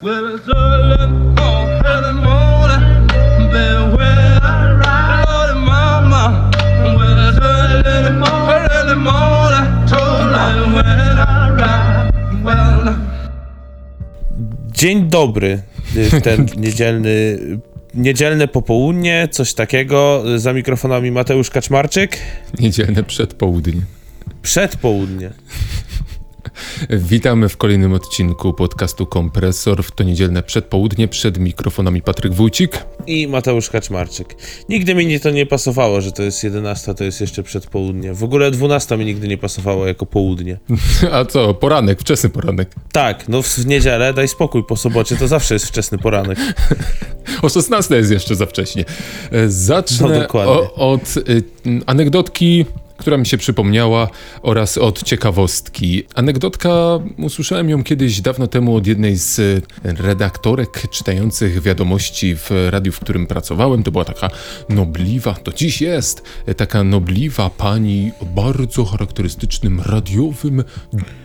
Well, 0.00 0.36
it's 0.36 0.48
early 0.48 1.08
morning, 1.08 1.82
early 1.84 2.14
morning, 2.22 3.06
but 3.50 3.98
when 3.98 4.38
I 4.42 4.72
ride, 4.78 5.24
Lordy 5.26 5.58
mama, 5.58 6.50
well, 6.96 7.28
it's 7.28 7.38
early 7.42 8.12
morning, 8.12 8.70
early 8.70 8.94
morning, 8.94 9.88
totally 9.88 10.72
when 10.76 11.18
I 11.18 11.50
ride, 11.50 12.44
well, 12.44 12.94
Dzień 14.72 15.08
dobry, 15.08 15.62
w 15.84 16.20
ten 16.22 16.46
niedzielny, 16.56 17.38
niedzielne 17.94 18.48
popołudnie, 18.48 19.28
coś 19.30 19.54
takiego. 19.54 20.24
Za 20.36 20.52
mikrofonami 20.52 21.10
Mateusz 21.10 21.50
Kaczmarczyk. 21.50 22.18
Niedzielne 22.58 23.02
przedpołudnie. 23.02 23.82
Przedpołudnie. 24.42 25.30
Witamy 26.90 27.48
w 27.48 27.56
kolejnym 27.56 27.92
odcinku 27.92 28.52
podcastu 28.52 29.06
Kompresor. 29.06 29.84
W 29.84 29.90
to 29.90 30.04
niedzielne 30.04 30.42
przedpołudnie 30.42 31.08
przed 31.08 31.38
mikrofonami 31.38 32.02
Patryk 32.02 32.34
Wójcik. 32.34 32.84
I 33.06 33.28
Mateusz 33.28 33.70
Kaczmarczyk. 33.70 34.36
Nigdy 34.68 34.94
mi 34.94 35.06
nie 35.06 35.20
to 35.20 35.30
nie 35.30 35.46
pasowało, 35.46 36.00
że 36.00 36.12
to 36.12 36.22
jest 36.22 36.44
11, 36.44 36.94
to 36.94 37.04
jest 37.04 37.20
jeszcze 37.20 37.42
przedpołudnie. 37.42 38.14
W 38.14 38.24
ogóle 38.24 38.50
12 38.50 38.96
mi 38.96 39.04
nigdy 39.04 39.28
nie 39.28 39.38
pasowało 39.38 39.86
jako 39.86 40.06
południe. 40.06 40.58
A 41.12 41.24
co, 41.24 41.54
poranek, 41.54 42.00
wczesny 42.00 42.28
poranek. 42.28 42.70
Tak, 42.92 43.28
no 43.28 43.42
w 43.42 43.66
niedzielę 43.66 44.14
daj 44.14 44.28
spokój, 44.28 44.64
po 44.64 44.76
sobocie 44.76 45.16
to 45.16 45.28
zawsze 45.28 45.54
jest 45.54 45.66
wczesny 45.66 45.98
poranek. 45.98 46.38
O 47.42 47.48
16 47.48 47.96
jest 47.96 48.10
jeszcze 48.10 48.34
za 48.34 48.46
wcześnie. 48.46 48.84
E, 49.30 49.48
Zacznę 49.48 50.26
No, 50.34 50.74
od 50.74 51.16
y, 51.16 51.42
anegdotki, 51.86 52.66
która 52.98 53.16
mi 53.16 53.26
się 53.26 53.38
przypomniała, 53.38 54.08
oraz 54.42 54.78
od 54.78 55.02
ciekawostki. 55.02 56.04
Anegdotka, 56.14 56.70
usłyszałem 57.18 57.70
ją 57.70 57.84
kiedyś 57.84 58.20
dawno 58.20 58.46
temu 58.46 58.76
od 58.76 58.86
jednej 58.86 59.16
z 59.16 59.38
y, 59.38 59.62
redaktorek 59.84 60.82
czytających 60.90 61.62
wiadomości 61.62 62.36
w 62.36 62.50
radiu, 62.70 62.92
w 62.92 63.00
którym 63.00 63.26
pracowałem. 63.26 63.82
To 63.82 63.90
była 63.90 64.04
taka 64.04 64.30
nobliwa, 64.68 65.34
to 65.34 65.52
dziś 65.52 65.80
jest, 65.80 66.22
e, 66.46 66.54
taka 66.54 66.84
nobliwa 66.84 67.50
pani 67.50 68.12
o 68.22 68.24
bardzo 68.24 68.84
charakterystycznym, 68.84 69.80
radiowym, 69.80 70.64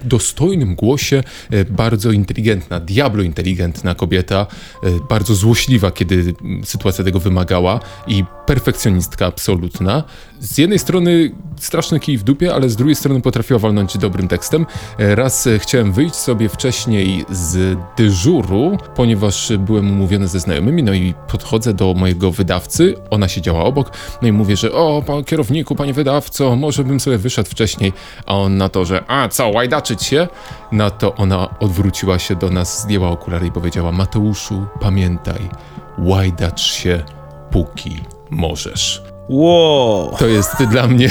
dostojnym 0.03 0.75
głosie, 0.75 1.23
e, 1.51 1.65
bardzo 1.65 2.11
inteligentna, 2.11 2.79
diablo 2.79 3.23
inteligentna 3.23 3.95
kobieta, 3.95 4.47
e, 4.83 4.89
bardzo 5.09 5.35
złośliwa, 5.35 5.91
kiedy 5.91 6.33
sytuacja 6.63 7.03
tego 7.03 7.19
wymagała 7.19 7.79
i 8.07 8.23
perfekcjonistka 8.45 9.25
absolutna. 9.25 10.03
Z 10.39 10.57
jednej 10.57 10.79
strony 10.79 11.31
straszny 11.59 11.99
kij 11.99 12.17
w 12.17 12.23
dupie, 12.23 12.53
ale 12.53 12.69
z 12.69 12.75
drugiej 12.75 12.95
strony 12.95 13.21
potrafiła 13.21 13.59
walnąć 13.59 13.97
dobrym 13.97 14.27
tekstem. 14.27 14.65
E, 14.99 15.15
Raz 15.15 15.47
e, 15.47 15.59
chciałem 15.59 15.93
wyjść 15.93 16.15
sobie 16.15 16.49
wcześniej 16.49 17.25
z 17.29 17.77
dyżuru, 17.97 18.77
ponieważ 18.95 19.51
byłem 19.59 19.91
umówiony 19.91 20.27
ze 20.27 20.39
znajomymi, 20.39 20.83
no 20.83 20.93
i 20.93 21.13
podchodzę 21.27 21.73
do 21.73 21.93
mojego 21.93 22.31
wydawcy, 22.31 22.95
ona 23.09 23.27
siedziała 23.27 23.63
obok, 23.63 23.91
no 24.21 24.27
i 24.27 24.31
mówię, 24.31 24.57
że 24.57 24.71
o, 24.71 25.03
pan 25.07 25.23
kierowniku, 25.23 25.75
panie 25.75 25.93
wydawco, 25.93 26.55
może 26.55 26.83
bym 26.83 26.99
sobie 26.99 27.17
wyszedł 27.17 27.49
wcześniej, 27.49 27.93
a 28.25 28.35
on 28.35 28.57
na 28.57 28.69
to, 28.69 28.85
że 28.85 29.03
a 29.07 29.29
co, 29.29 29.49
łajdaczyć 29.49 30.03
się? 30.03 30.27
Na 30.71 30.89
to 30.89 31.15
ona 31.15 31.59
odwróciła 31.59 32.19
się 32.19 32.35
do 32.35 32.49
nas, 32.49 32.81
zdjęła 32.81 33.09
okulary 33.09 33.47
i 33.47 33.51
powiedziała, 33.51 33.91
Mateuszu, 33.91 34.65
pamiętaj, 34.81 35.49
łajdacz 35.97 36.61
się, 36.61 37.03
póki 37.51 37.99
możesz. 38.33 39.03
Wow. 39.29 40.15
To 40.19 40.27
jest 40.27 40.63
dla 40.63 40.87
mnie, 40.87 41.09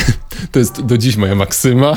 to 0.53 0.59
jest 0.59 0.83
do 0.83 0.99
dziś 0.99 1.17
moja 1.17 1.35
maksyma. 1.35 1.97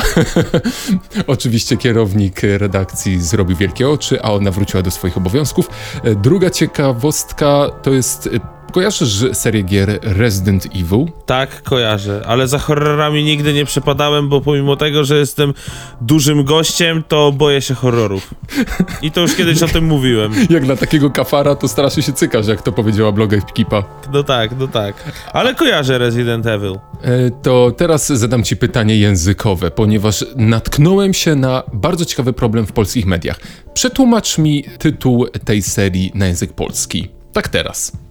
Oczywiście 1.28 1.78
kierownik 1.78 2.42
redakcji 2.44 3.22
zrobił 3.22 3.58
wielkie 3.58 3.90
oczy, 3.90 4.22
a 4.22 4.34
ona 4.34 4.52
wróciła 4.52 4.84
do 4.84 4.92
swoich 4.92 5.18
obowiązków. 5.18 5.70
E, 6.04 6.16
Druga 6.16 6.50
ciekawostka 6.50 7.70
to 7.84 7.92
jest, 7.92 8.28
e, 8.28 8.40
kojarzysz 8.76 9.26
serię 9.34 9.62
gier 9.62 10.00
Resident 10.04 10.66
Evil? 10.66 11.06
Tak, 11.26 11.64
kojarzę, 11.64 12.22
ale 12.28 12.48
za 12.48 12.60
horrorami 12.60 13.24
nigdy 13.24 13.54
nie 13.54 13.66
przepadałem, 13.66 14.30
bo 14.30 14.42
pomimo 14.42 14.76
tego, 14.76 15.04
że 15.04 15.18
jestem 15.18 15.54
dużym 16.02 16.44
gościem, 16.44 17.04
to 17.08 17.32
boję 17.32 17.62
się 17.62 17.74
horrorów. 17.74 18.34
I 19.02 19.12
to 19.12 19.22
już 19.22 19.36
kiedyś 19.36 19.64
o 19.64 19.68
tym 19.68 19.86
mówiłem. 19.86 20.34
Jak 20.50 20.66
dla 20.66 20.76
takiego 20.76 21.10
kafara 21.10 21.56
to 21.56 21.68
strasznie 21.68 22.04
się 22.04 22.14
cykasz, 22.14 22.48
jak 22.48 22.62
to 22.62 22.72
powiedziała 22.72 23.12
bloga 23.12 23.42
Kipa. 23.42 23.84
No 24.14 24.24
tak, 24.24 24.52
no 24.60 24.68
tak. 24.68 24.96
Ale 25.34 25.56
kojarzę 25.56 25.98
Resident 25.98 26.46
Evil. 26.46 26.74
E, 27.02 27.32
To 27.44 27.72
teraz 27.78 28.08
zadam 28.08 28.44
Ci 28.44 28.58
pytanie 28.58 28.98
językowe, 28.98 29.72
ponieważ 29.72 30.26
natknąłem 30.36 31.14
się 31.14 31.36
na 31.36 31.64
bardzo 31.74 32.06
ciekawy 32.06 32.34
problem 32.34 32.66
w 32.66 32.72
polskich 32.72 33.06
mediach. 33.06 33.40
Przetłumacz 33.74 34.38
mi 34.38 34.64
tytuł 34.80 35.28
tej 35.46 35.62
serii 35.62 36.12
na 36.16 36.28
język 36.28 36.54
polski. 36.54 37.10
Tak 37.34 37.48
teraz. 37.48 38.05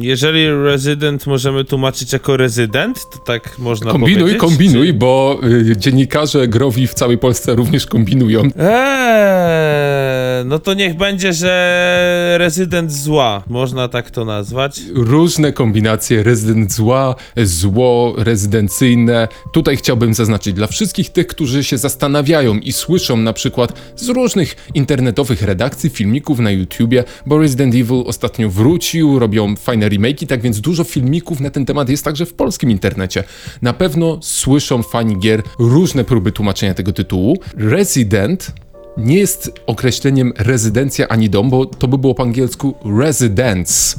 Jeżeli 0.00 0.50
rezydent 0.64 1.26
możemy 1.26 1.64
tłumaczyć 1.64 2.12
jako 2.12 2.36
rezydent, 2.36 2.98
to 3.12 3.18
tak 3.18 3.58
można 3.58 3.90
Kombinuj, 3.92 4.20
powiedzieć. 4.20 4.40
kombinuj, 4.40 4.86
czy- 4.86 4.92
bo 4.94 5.40
y, 5.44 5.76
dziennikarze 5.76 6.48
growi 6.48 6.86
w 6.86 6.94
całej 6.94 7.18
Polsce 7.18 7.54
również 7.54 7.86
kombinują. 7.86 8.42
Eee, 8.42 10.44
no 10.44 10.58
to 10.58 10.74
niech 10.74 10.96
będzie, 10.96 11.32
że 11.32 12.34
rezydent 12.38 12.92
zła. 12.92 13.42
Można 13.48 13.88
tak 13.88 14.10
to 14.10 14.24
nazwać. 14.24 14.80
Różne 14.94 15.52
kombinacje, 15.52 16.22
rezydent 16.22 16.72
zła, 16.72 17.14
zło 17.36 18.14
rezydencyjne. 18.18 19.28
Tutaj 19.52 19.76
chciałbym 19.76 20.14
zaznaczyć 20.14 20.54
dla 20.54 20.66
wszystkich 20.66 21.10
tych, 21.10 21.26
którzy 21.26 21.64
się 21.64 21.78
zastanawiają 21.78 22.54
i 22.58 22.72
słyszą 22.72 23.16
na 23.16 23.32
przykład 23.32 23.72
z 23.96 24.08
różnych 24.08 24.56
internetowych 24.74 25.42
redakcji, 25.42 25.90
filmików 25.90 26.38
na 26.38 26.50
YouTubie, 26.50 27.04
bo 27.26 27.38
Resident 27.38 27.74
Evil 27.74 28.02
ostatnio 28.06 28.50
wrócił, 28.50 29.07
robią 29.16 29.56
fajne 29.56 29.88
remake'i, 29.88 30.26
tak 30.26 30.40
więc 30.42 30.60
dużo 30.60 30.84
filmików 30.84 31.40
na 31.40 31.50
ten 31.50 31.66
temat 31.66 31.88
jest 31.88 32.04
także 32.04 32.26
w 32.26 32.34
polskim 32.34 32.70
internecie. 32.70 33.24
Na 33.62 33.72
pewno 33.72 34.18
słyszą 34.22 34.82
fani 34.82 35.18
gier 35.18 35.42
różne 35.58 36.04
próby 36.04 36.32
tłumaczenia 36.32 36.74
tego 36.74 36.92
tytułu. 36.92 37.36
Resident 37.56 38.52
nie 38.96 39.18
jest 39.18 39.52
określeniem 39.66 40.32
rezydencja 40.38 41.08
ani 41.08 41.30
dom, 41.30 41.50
bo 41.50 41.66
to 41.66 41.88
by 41.88 41.98
było 41.98 42.14
po 42.14 42.22
angielsku 42.22 42.74
residence 42.98 43.98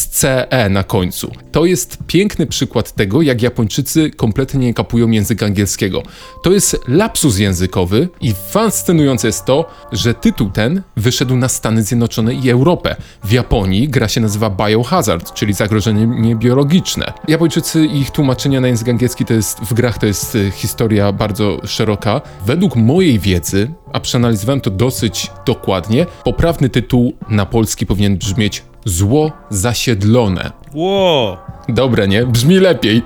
z 0.00 0.08
CE 0.08 0.68
na 0.70 0.84
końcu. 0.84 1.32
To 1.52 1.64
jest 1.64 1.98
piękny 2.06 2.46
przykład 2.46 2.92
tego, 2.92 3.22
jak 3.22 3.42
Japończycy 3.42 4.10
kompletnie 4.10 4.60
nie 4.60 4.74
kapują 4.74 5.10
języka 5.10 5.46
angielskiego. 5.46 6.02
To 6.42 6.52
jest 6.52 6.80
lapsus 6.88 7.38
językowy 7.38 8.08
i 8.20 8.34
fascynujące 8.50 9.26
jest 9.26 9.44
to, 9.44 9.70
że 9.92 10.14
tytuł 10.14 10.50
ten 10.50 10.82
wyszedł 10.96 11.36
na 11.36 11.48
Stany 11.48 11.82
Zjednoczone 11.82 12.34
i 12.34 12.50
Europę. 12.50 12.96
W 13.24 13.32
Japonii 13.32 13.88
gra 13.88 14.08
się 14.08 14.20
nazywa 14.20 14.50
Biohazard, 14.50 15.34
czyli 15.34 15.52
zagrożenie 15.52 16.36
biologiczne. 16.36 17.12
Japończycy 17.28 17.86
i 17.86 18.00
ich 18.00 18.10
tłumaczenia 18.10 18.60
na 18.60 18.68
język 18.68 18.88
angielski 18.88 19.24
to 19.24 19.34
jest, 19.34 19.60
w 19.60 19.74
grach 19.74 19.98
to 19.98 20.06
jest 20.06 20.36
e, 20.36 20.50
historia 20.50 21.12
bardzo 21.12 21.60
szeroka. 21.66 22.20
Według 22.46 22.76
mojej 22.76 23.18
wiedzy, 23.18 23.70
a 23.92 24.00
przeanalizowałem 24.00 24.60
to 24.60 24.70
dosyć 24.70 25.30
dokładnie, 25.46 26.06
poprawny 26.24 26.68
tytuł 26.68 27.12
na 27.28 27.46
polski 27.46 27.86
powinien 27.86 28.16
brzmieć 28.16 28.62
Zło 28.84 29.32
zasiedlone. 29.50 30.50
Ło! 30.74 31.38
Dobre, 31.68 32.08
nie? 32.08 32.26
Brzmi 32.26 32.58
lepiej. 32.58 33.02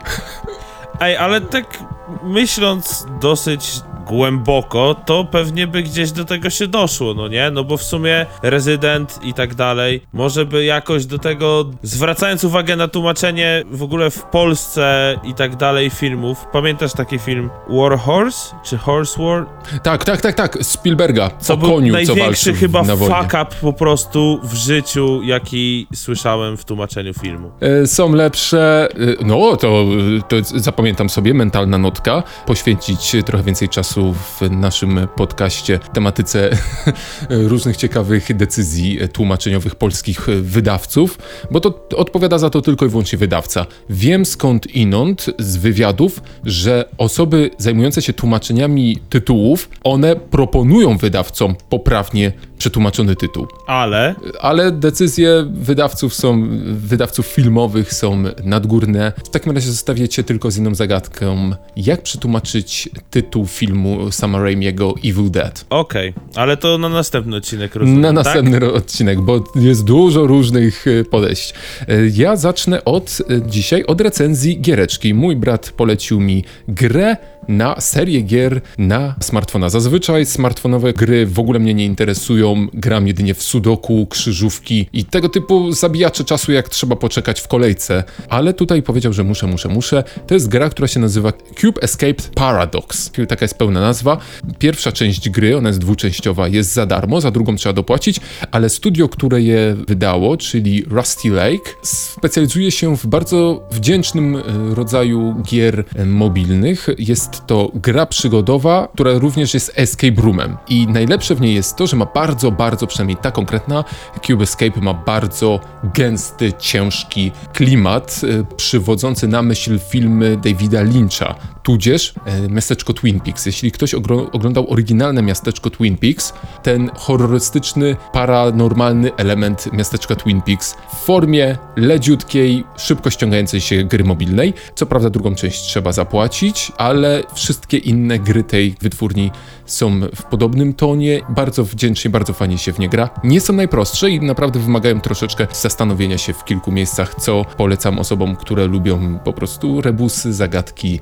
Ej, 1.01 1.17
ale 1.17 1.41
tak 1.41 1.79
myśląc 2.23 3.07
dosyć 3.21 3.81
głęboko, 4.07 4.95
to 5.07 5.25
pewnie 5.25 5.67
by 5.67 5.83
gdzieś 5.83 6.13
do 6.13 6.25
tego 6.25 6.51
się 6.51 6.67
doszło, 6.69 7.15
no 7.15 7.29
nie? 7.29 7.51
No 7.51 7.65
bo 7.65 7.77
w 7.77 7.83
sumie 7.83 8.27
rezydent 8.43 9.21
i 9.23 9.35
tak 9.35 9.55
dalej, 9.55 10.01
może 10.13 10.45
by 10.47 10.65
jakoś 10.65 11.07
do 11.07 11.19
tego, 11.19 11.65
zwracając 11.83 12.45
uwagę 12.45 12.77
na 12.77 12.89
tłumaczenie 12.89 13.63
w 13.71 13.83
ogóle 13.83 14.11
w 14.11 14.23
Polsce 14.23 15.17
i 15.25 15.35
tak 15.35 15.57
dalej 15.57 15.91
filmów, 15.91 16.47
pamiętasz 16.53 16.93
taki 16.93 17.19
film 17.19 17.51
War 17.69 17.99
Horse? 17.99 18.55
Czy 18.65 18.79
Horse 18.79 19.23
War? 19.23 19.47
Tak, 19.83 20.05
tak, 20.05 20.21
tak, 20.21 20.35
tak. 20.35 20.59
Spielberga. 20.63 21.31
Co 21.39 21.55
o 21.55 21.57
był 21.57 21.71
koniu, 21.75 21.93
co 22.07 22.15
największy 22.15 22.55
chyba 22.55 22.83
na 22.83 22.97
wojnie. 22.97 23.15
fuck 23.17 23.35
up 23.43 23.47
po 23.61 23.73
prostu 23.73 24.41
w 24.43 24.55
życiu, 24.55 25.21
jaki 25.23 25.87
słyszałem 25.95 26.57
w 26.57 26.65
tłumaczeniu 26.65 27.15
filmu. 27.15 27.51
E, 27.61 27.87
Są 27.87 28.13
lepsze. 28.13 28.89
e, 29.21 29.25
No, 29.25 29.57
to, 29.57 29.85
to 30.29 30.37
zapamiętam 30.43 31.09
sobie, 31.09 31.35
mentalna 31.35 31.79
notka. 31.79 32.23
Poświęcić 32.47 33.17
trochę 33.27 33.45
więcej 33.45 33.69
czasu 33.69 33.94
w 34.03 34.51
naszym 34.51 35.09
podcaście 35.17 35.79
tematyce 35.93 36.51
różnych 37.31 37.77
ciekawych 37.77 38.37
decyzji 38.37 38.99
tłumaczeniowych 39.13 39.75
polskich 39.75 40.27
wydawców, 40.43 41.19
bo 41.51 41.61
to 41.61 41.89
odpowiada 41.97 42.39
za 42.39 42.51
to 42.51 42.63
tylko 42.63 42.87
i 42.87 42.89
wyłącznie 42.89 43.19
wydawca. 43.19 43.67
Wiem 43.91 44.25
skąd 44.25 44.67
inąd 44.67 45.27
z 45.39 45.57
wywiadów, 45.57 46.23
że 46.45 46.89
osoby 46.99 47.51
zajmujące 47.59 48.03
się 48.03 48.13
tłumaczeniami 48.13 48.99
tytułów, 49.11 49.69
one 49.85 50.17
proponują 50.17 50.97
wydawcom 50.97 51.55
poprawnie 51.69 52.33
przetłumaczony 52.59 53.17
tytuł. 53.17 53.47
Ale 53.67 54.15
Ale 54.41 54.73
decyzje 54.73 55.47
wydawców 55.51 56.15
są, 56.15 56.49
wydawców 56.65 57.27
filmowych 57.27 57.95
są 57.95 58.25
nadgórne. 58.45 59.13
W 59.25 59.29
takim 59.29 59.53
razie 59.53 59.71
zostawię 59.71 60.09
cię 60.09 60.25
tylko 60.25 60.51
z 60.51 60.57
inną 60.57 60.75
zagadką. 60.75 61.51
Jak 61.77 62.03
przetłumaczyć 62.03 62.89
tytuł 63.11 63.47
filmu 63.47 63.84
filmu 63.85 64.13
Sama 64.13 64.39
Raimiego 64.43 64.95
Evil 65.05 65.31
Dead. 65.31 65.65
Okej, 65.71 66.15
ale 66.35 66.57
to 66.57 66.79
na 66.79 66.89
następny 66.89 67.37
odcinek 67.37 67.75
rozumiem, 67.75 68.01
Na 68.01 68.09
tak? 68.09 68.15
następny 68.25 68.59
ro- 68.59 68.75
odcinek, 68.75 69.21
bo 69.21 69.45
jest 69.55 69.85
dużo 69.85 70.27
różnych 70.27 70.85
e, 70.87 71.05
podejść. 71.05 71.55
E, 71.89 72.07
Ja 72.15 72.37
zacznę 72.37 72.85
od 72.85 73.19
e, 73.31 73.51
dzisiaj 73.51 73.85
od 73.85 74.01
recenzji 74.01 74.61
giereczki. 74.61 75.15
Mój 75.15 75.37
brat 75.37 75.71
polecił 75.77 76.21
mi 76.21 76.45
grę 76.69 77.17
na 77.49 77.81
serię 77.81 78.21
gier 78.21 78.61
na 78.79 79.15
smartfona. 79.21 79.69
Zazwyczaj 79.69 80.27
smartfonowe 80.27 80.93
gry 80.93 81.27
w 81.27 81.39
ogóle 81.39 81.59
mnie 81.59 81.75
nie 81.75 81.85
interesują. 81.85 82.67
Gram 82.75 83.07
jedynie 83.07 83.35
w 83.35 83.43
sudoku, 83.43 84.07
krzyżówki 84.07 84.87
i 84.93 85.05
tego 85.05 85.29
typu 85.29 85.73
zabijacze 85.73 86.25
czasu, 86.25 86.53
jak 86.53 86.69
trzeba 86.69 86.97
poczekać 86.97 87.41
w 87.41 87.49
kolejce. 87.49 88.05
Ale 88.29 88.55
tutaj 88.55 88.83
powiedział, 88.83 89.13
że 89.13 89.25
muszę, 89.25 89.47
muszę, 89.47 89.69
muszę. 89.69 90.05
To 90.27 90.35
jest 90.35 90.49
gra, 90.49 90.69
która 90.69 90.89
się 90.89 91.01
nazywa 91.01 91.33
Cube 91.61 91.83
Escape 91.83 92.23
Paradox. 92.35 93.11
Taka 93.29 93.45
jest 93.45 93.59
pełna 93.59 93.81
nazwa. 93.81 94.17
Pierwsza 94.59 94.93
część 94.93 95.31
gry, 95.31 95.57
ona 95.57 95.69
jest 95.69 95.81
dwuczęściowa, 95.81 96.49
jest 96.49 96.73
za 96.73 96.87
darmo, 96.87 97.21
za 97.21 97.31
drugą 97.31 97.57
trzeba 97.57 97.73
dopłacić, 97.73 98.21
ale 98.51 98.69
studio, 98.69 99.09
które 99.09 99.43
je 99.43 99.77
wydało, 99.89 100.37
czyli 100.37 100.85
Rusty 100.85 101.31
Lake, 101.31 101.71
specjalizuje 101.83 102.71
się 102.71 102.97
w 102.97 103.07
bardzo 103.07 103.69
wdzięcznym 103.71 104.37
e, 104.37 104.75
rodzaju 104.75 105.43
gier 105.43 105.85
e, 105.97 106.05
mobilnych. 106.05 106.89
Jest 106.99 107.34
to 107.41 107.71
gra 107.75 108.07
przygodowa, 108.07 108.89
która 108.95 109.19
również 109.19 109.55
jest 109.55 109.73
escape 109.75 110.23
roomem. 110.23 110.57
I 110.69 110.87
najlepsze 110.87 111.35
w 111.35 111.41
niej 111.41 111.55
jest 111.55 111.77
to, 111.77 111.87
że 111.87 111.97
ma 111.97 112.07
bardzo, 112.07 112.51
bardzo, 112.51 112.87
przynajmniej 112.87 113.17
ta 113.17 113.31
konkretna 113.31 113.85
Cube 114.27 114.43
Escape 114.43 114.81
ma 114.81 114.95
bardzo 114.95 115.61
gęsty, 115.85 116.53
ciężki 116.59 117.33
klimat, 117.53 118.21
e, 118.25 118.57
przywodzący 118.57 119.29
na 119.29 119.43
myśl 119.43 119.79
filmy 119.79 120.37
Davida 120.37 120.83
Lyncha, 120.83 121.35
tudzież 121.65 122.15
e, 122.25 122.49
miasteczko 122.49 122.93
Twin 122.93 123.21
Peaks. 123.21 123.47
Jeśli 123.47 123.73
ktoś 123.73 123.95
oglądał 124.33 124.71
oryginalne 124.71 125.23
miasteczko 125.23 125.71
Twin 125.71 125.97
Peaks, 125.97 126.33
ten 126.63 126.91
horrorystyczny, 126.95 127.97
paranormalny 128.13 129.15
element 129.17 129.73
miasteczka 129.73 130.17
Twin 130.17 130.43
Peaks 130.43 130.77
w 130.93 130.97
formie 130.97 131.59
leciutkiej, 131.77 132.65
szybko 132.77 133.11
ściągającej 133.11 133.61
się 133.61 133.85
gry 133.85 134.05
mobilnej. 134.05 134.55
Co 134.75 134.87
prawda 134.87 135.11
drugą 135.11 135.35
część 135.35 135.63
trzeba 135.63 135.93
zapłacić, 135.93 136.73
ale 136.77 137.23
wszystkie 137.35 137.77
inne 137.77 138.19
gry 138.19 138.45
tej 138.45 138.75
wytwórni 138.81 139.31
są 139.67 140.01
w 140.15 140.23
podobnym 140.23 140.75
tonie, 140.75 141.21
bardzo 141.29 141.65
wdzięcznie, 141.65 142.11
bardzo 142.11 142.33
fajnie 142.33 142.59
się 142.59 142.73
w 142.73 142.79
nie 142.79 142.89
gra. 142.89 143.11
Nie 143.25 143.41
są 143.41 143.53
najprostsze 143.53 144.11
i 144.11 144.21
naprawdę 144.21 144.61
wymagają 144.61 145.01
troszeczkę 145.01 145.47
zastanowienia 145.53 146.19
się 146.19 146.33
w 146.33 146.45
kilku 146.45 146.73
miejscach, 146.73 147.15
co 147.15 147.45
polecam 147.57 147.99
osobom, 147.99 148.37
które 148.37 148.67
lubią 148.67 149.19
po 149.19 149.33
prostu 149.33 149.81
rebusy, 149.81 150.33
zagadki 150.33 151.01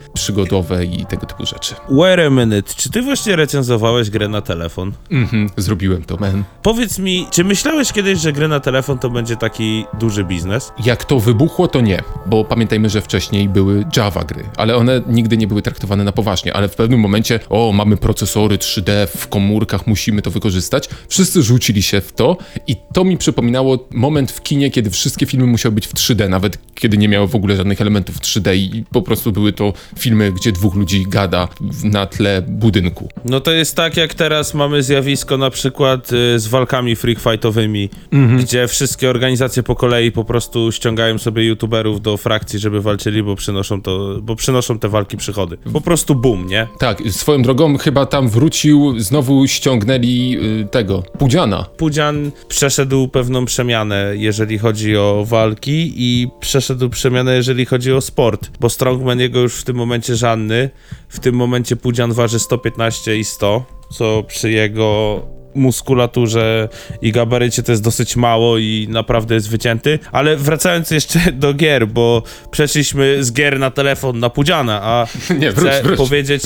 przygodowe 0.53 0.85
i 0.85 1.07
tego 1.07 1.27
typu 1.27 1.47
rzeczy. 1.47 1.75
Wait 1.91 2.21
a 2.27 2.31
minute, 2.31 2.75
czy 2.77 2.91
ty 2.91 3.03
właśnie 3.03 3.37
recenzowałeś 3.37 4.11
grę 4.11 4.29
na 4.29 4.41
telefon? 4.41 4.93
Mhm, 5.11 5.51
zrobiłem 5.57 6.03
to, 6.03 6.17
man. 6.17 6.45
Powiedz 6.63 6.99
mi, 6.99 7.27
czy 7.31 7.45
myślałeś 7.45 7.93
kiedyś, 7.93 8.19
że 8.19 8.33
gry 8.33 8.49
na 8.49 8.61
telefon 8.61 8.99
to 8.99 9.11
będzie 9.11 9.37
taki 9.37 9.85
duży 9.99 10.25
biznes? 10.25 10.73
Jak 10.85 11.05
to 11.05 11.21
wybuchło, 11.21 11.69
to 11.69 11.81
nie, 11.81 12.03
bo 12.27 12.45
pamiętajmy, 12.45 12.91
że 12.91 13.01
wcześniej 13.01 13.49
były 13.49 13.85
Java 13.97 14.25
gry, 14.25 14.45
ale 14.57 14.77
one 14.77 15.03
nigdy 15.07 15.37
nie 15.37 15.47
były 15.47 15.63
traktowane 15.63 16.05
na 16.05 16.13
poważnie, 16.13 16.55
ale 16.55 16.69
w 16.69 16.75
pewnym 16.75 17.01
momencie, 17.01 17.41
o, 17.49 17.73
mamy 17.73 17.97
procesory 17.97 18.59
3D 18.59 19.07
w 19.17 19.29
komórkach, 19.29 19.87
musimy 19.87 20.23
to 20.23 20.31
wykorzystać. 20.31 20.89
Wszyscy 21.09 21.43
rzucili 21.43 21.83
się 21.83 22.01
w 22.01 22.13
to 22.13 22.37
i 22.67 22.77
to 22.93 23.05
mi 23.05 23.17
przypominało 23.17 23.89
moment 23.91 24.33
w 24.33 24.43
kinie, 24.43 24.71
kiedy 24.71 24.91
wszystkie 24.91 25.27
filmy 25.27 25.47
musiały 25.47 25.75
być 25.75 25.87
w 25.87 25.95
3D, 25.95 26.29
nawet 26.29 26.59
kiedy 26.75 26.99
nie 26.99 27.09
miały 27.09 27.29
w 27.29 27.35
ogóle 27.35 27.57
żadnych 27.57 27.81
elementów 27.81 28.21
3D 28.21 28.57
i 28.57 28.85
po 28.91 29.03
prostu 29.03 29.33
były 29.33 29.53
to 29.53 29.73
filmy, 29.99 30.33
gdzie 30.43 30.53
dwóch 30.53 30.75
ludzi 30.75 31.07
gada 31.09 31.49
na 31.85 32.07
tle 32.07 32.43
budynku. 32.49 33.09
No 33.25 33.41
to 33.41 33.53
jest 33.53 33.77
tak, 33.77 33.97
jak 33.97 34.15
teraz 34.15 34.55
mamy 34.55 34.83
zjawisko 34.83 35.37
na 35.39 35.51
przykład 35.51 36.13
y, 36.13 36.39
z 36.39 36.47
walkami 36.47 36.97
freak 36.97 37.19
fightowymi, 37.21 37.91
gdzie 38.39 38.69
wszystkie 38.69 39.11
organizacje 39.11 39.63
po 39.63 39.75
kolei 39.75 40.13
po 40.13 40.25
prostu 40.25 40.73
ściągają 40.73 41.19
sobie 41.19 41.45
youtuberów 41.45 42.01
do 42.01 42.17
frakcji, 42.17 42.59
żeby 42.59 42.81
walczyli, 42.81 43.23
bo 43.23 43.37
przynoszą 43.37 43.83
to, 43.83 44.19
bo 44.23 44.37
przynoszą 44.37 44.79
te 44.79 44.89
walki 44.89 45.17
przychody. 45.17 45.59
Po 45.73 45.81
prostu 45.81 46.15
boom, 46.15 46.47
nie? 46.47 46.67
Tak, 46.79 47.03
swoją 47.11 47.43
drogą 47.43 47.79
chyba 47.79 48.07
tam 48.07 48.29
wrócił, 48.29 48.95
znowu 48.99 49.47
ściągnęli 49.47 50.39
y, 50.63 50.69
tego, 50.71 51.03
Pudziana. 51.19 51.65
Pudzian 51.77 52.31
przeszedł 52.49 53.09
pewną 53.09 53.45
przemianę, 53.45 54.13
jeżeli 54.17 54.59
chodzi 54.59 54.97
o 54.97 55.25
walki 55.29 55.93
i 55.97 56.29
przeszedł 56.41 56.89
przemianę, 56.89 57.35
jeżeli 57.35 57.67
chodzi 57.67 57.93
o 57.93 58.01
sport, 58.01 58.51
bo 58.61 58.71
Strongman 58.71 59.21
jego 59.21 59.41
już 59.41 59.55
w 59.55 59.65
tym 59.65 59.77
momencie 59.77 60.17
żadny. 60.33 60.71
W 61.09 61.21
tym 61.21 61.35
momencie 61.35 61.77
Pudzian 61.77 62.13
waży 62.13 62.39
115 62.39 63.17
i 63.17 63.25
100, 63.25 63.65
co 63.91 64.23
przy 64.23 64.51
jego 64.51 65.21
muskulaturze 65.55 66.69
i 67.03 67.13
gabarycie 67.13 67.63
to 67.63 67.73
jest 67.73 67.83
dosyć 67.83 68.17
mało 68.17 68.59
i 68.59 68.87
naprawdę 68.91 69.35
jest 69.35 69.51
wycięty. 69.51 69.99
Ale 70.13 70.37
wracając 70.37 70.91
jeszcze 70.91 71.19
do 71.43 71.55
gier, 71.55 71.89
bo 71.89 72.23
przeszliśmy 72.51 73.25
z 73.25 73.33
gier 73.33 73.59
na 73.59 73.71
telefon 73.71 74.19
na 74.19 74.31
Pudziana, 74.31 74.81
a 74.83 75.07
Nie, 75.39 75.53
wróć, 75.53 75.71
chcę 75.71 75.83
wróć. 75.83 75.99
powiedzieć 75.99 76.43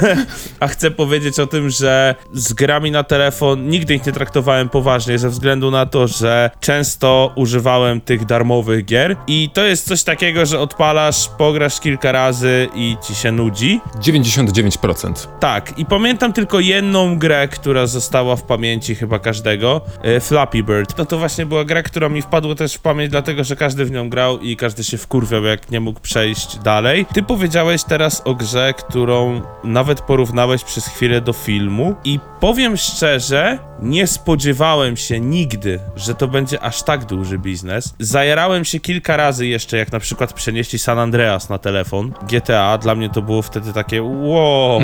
a 0.60 0.68
chcę 0.68 0.90
powiedzieć 0.90 1.40
o 1.40 1.46
tym, 1.46 1.70
że 1.70 2.14
z 2.32 2.52
grami 2.52 2.90
na 2.90 3.04
telefon 3.04 3.68
nigdy 3.68 3.94
ich 3.94 4.06
nie 4.06 4.12
traktowałem 4.12 4.68
poważnie 4.68 5.18
ze 5.18 5.28
względu 5.30 5.70
na 5.70 5.86
to, 5.86 6.06
że 6.08 6.50
często 6.60 7.32
używałem 7.36 8.00
tych 8.00 8.24
darmowych 8.24 8.84
gier 8.84 9.16
i 9.26 9.50
to 9.54 9.64
jest 9.64 9.86
coś 9.88 10.02
takiego, 10.02 10.46
że 10.46 10.60
odpalasz, 10.60 11.28
pograsz 11.38 11.80
kilka 11.80 12.12
razy 12.12 12.68
i 12.74 12.96
ci 13.06 13.14
się 13.14 13.32
nudzi. 13.32 13.80
99%. 14.00 15.12
Tak, 15.40 15.78
i 15.78 15.84
pamiętam 15.86 16.32
tylko 16.32 16.60
jedną 16.60 17.18
grę, 17.18 17.48
która 17.48 17.86
została 17.86 18.36
w 18.38 18.42
pamięci 18.42 18.94
chyba 18.94 19.18
każdego, 19.18 19.80
e, 20.02 20.20
Flappy 20.20 20.62
Bird. 20.62 20.98
No 20.98 21.06
to 21.06 21.18
właśnie 21.18 21.46
była 21.46 21.64
gra, 21.64 21.82
która 21.82 22.08
mi 22.08 22.22
wpadła 22.22 22.54
też 22.54 22.74
w 22.74 22.80
pamięć, 22.80 23.10
dlatego 23.10 23.44
że 23.44 23.56
każdy 23.56 23.84
w 23.84 23.90
nią 23.90 24.10
grał 24.10 24.38
i 24.38 24.56
każdy 24.56 24.84
się 24.84 24.98
wkurwiał, 24.98 25.44
jak 25.44 25.70
nie 25.70 25.80
mógł 25.80 26.00
przejść 26.00 26.58
dalej. 26.58 27.06
Ty 27.14 27.22
powiedziałeś 27.22 27.84
teraz 27.84 28.22
o 28.24 28.34
grze, 28.34 28.74
którą 28.78 29.40
nawet 29.64 30.00
porównałeś 30.00 30.64
przez 30.64 30.86
chwilę 30.86 31.20
do 31.20 31.32
filmu 31.32 31.94
i 32.04 32.20
powiem 32.40 32.76
szczerze, 32.76 33.58
nie 33.82 34.06
spodziewałem 34.06 34.96
się 34.96 35.20
nigdy, 35.20 35.80
że 35.96 36.14
to 36.14 36.28
będzie 36.28 36.60
aż 36.60 36.82
tak 36.82 37.04
duży 37.04 37.38
biznes. 37.38 37.94
Zajarałem 37.98 38.64
się 38.64 38.80
kilka 38.80 39.16
razy 39.16 39.46
jeszcze, 39.46 39.76
jak 39.76 39.92
na 39.92 40.00
przykład 40.00 40.32
przenieśli 40.32 40.78
San 40.78 40.98
Andreas 40.98 41.48
na 41.48 41.58
telefon, 41.58 42.12
GTA, 42.28 42.78
dla 42.78 42.94
mnie 42.94 43.10
to 43.10 43.22
było 43.22 43.42
wtedy 43.42 43.72
takie 43.72 44.02
wow, 44.02 44.80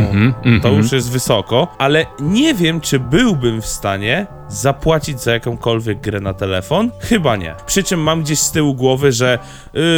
to 0.62 0.68
już 0.68 0.92
jest 0.92 1.10
wysoko, 1.10 1.68
ale 1.78 2.06
nie 2.20 2.54
wiem, 2.54 2.80
czy 2.80 2.98
byłbym 3.44 3.62
w 3.62 3.66
stanie 3.66 4.26
zapłacić 4.48 5.20
za 5.20 5.32
jakąkolwiek 5.32 6.00
grę 6.00 6.20
na 6.20 6.34
telefon? 6.34 6.90
Chyba 7.00 7.36
nie. 7.36 7.54
Przy 7.66 7.82
czym 7.82 8.00
mam 8.00 8.22
gdzieś 8.22 8.38
z 8.38 8.50
tyłu 8.50 8.74
głowy, 8.74 9.12
że 9.12 9.38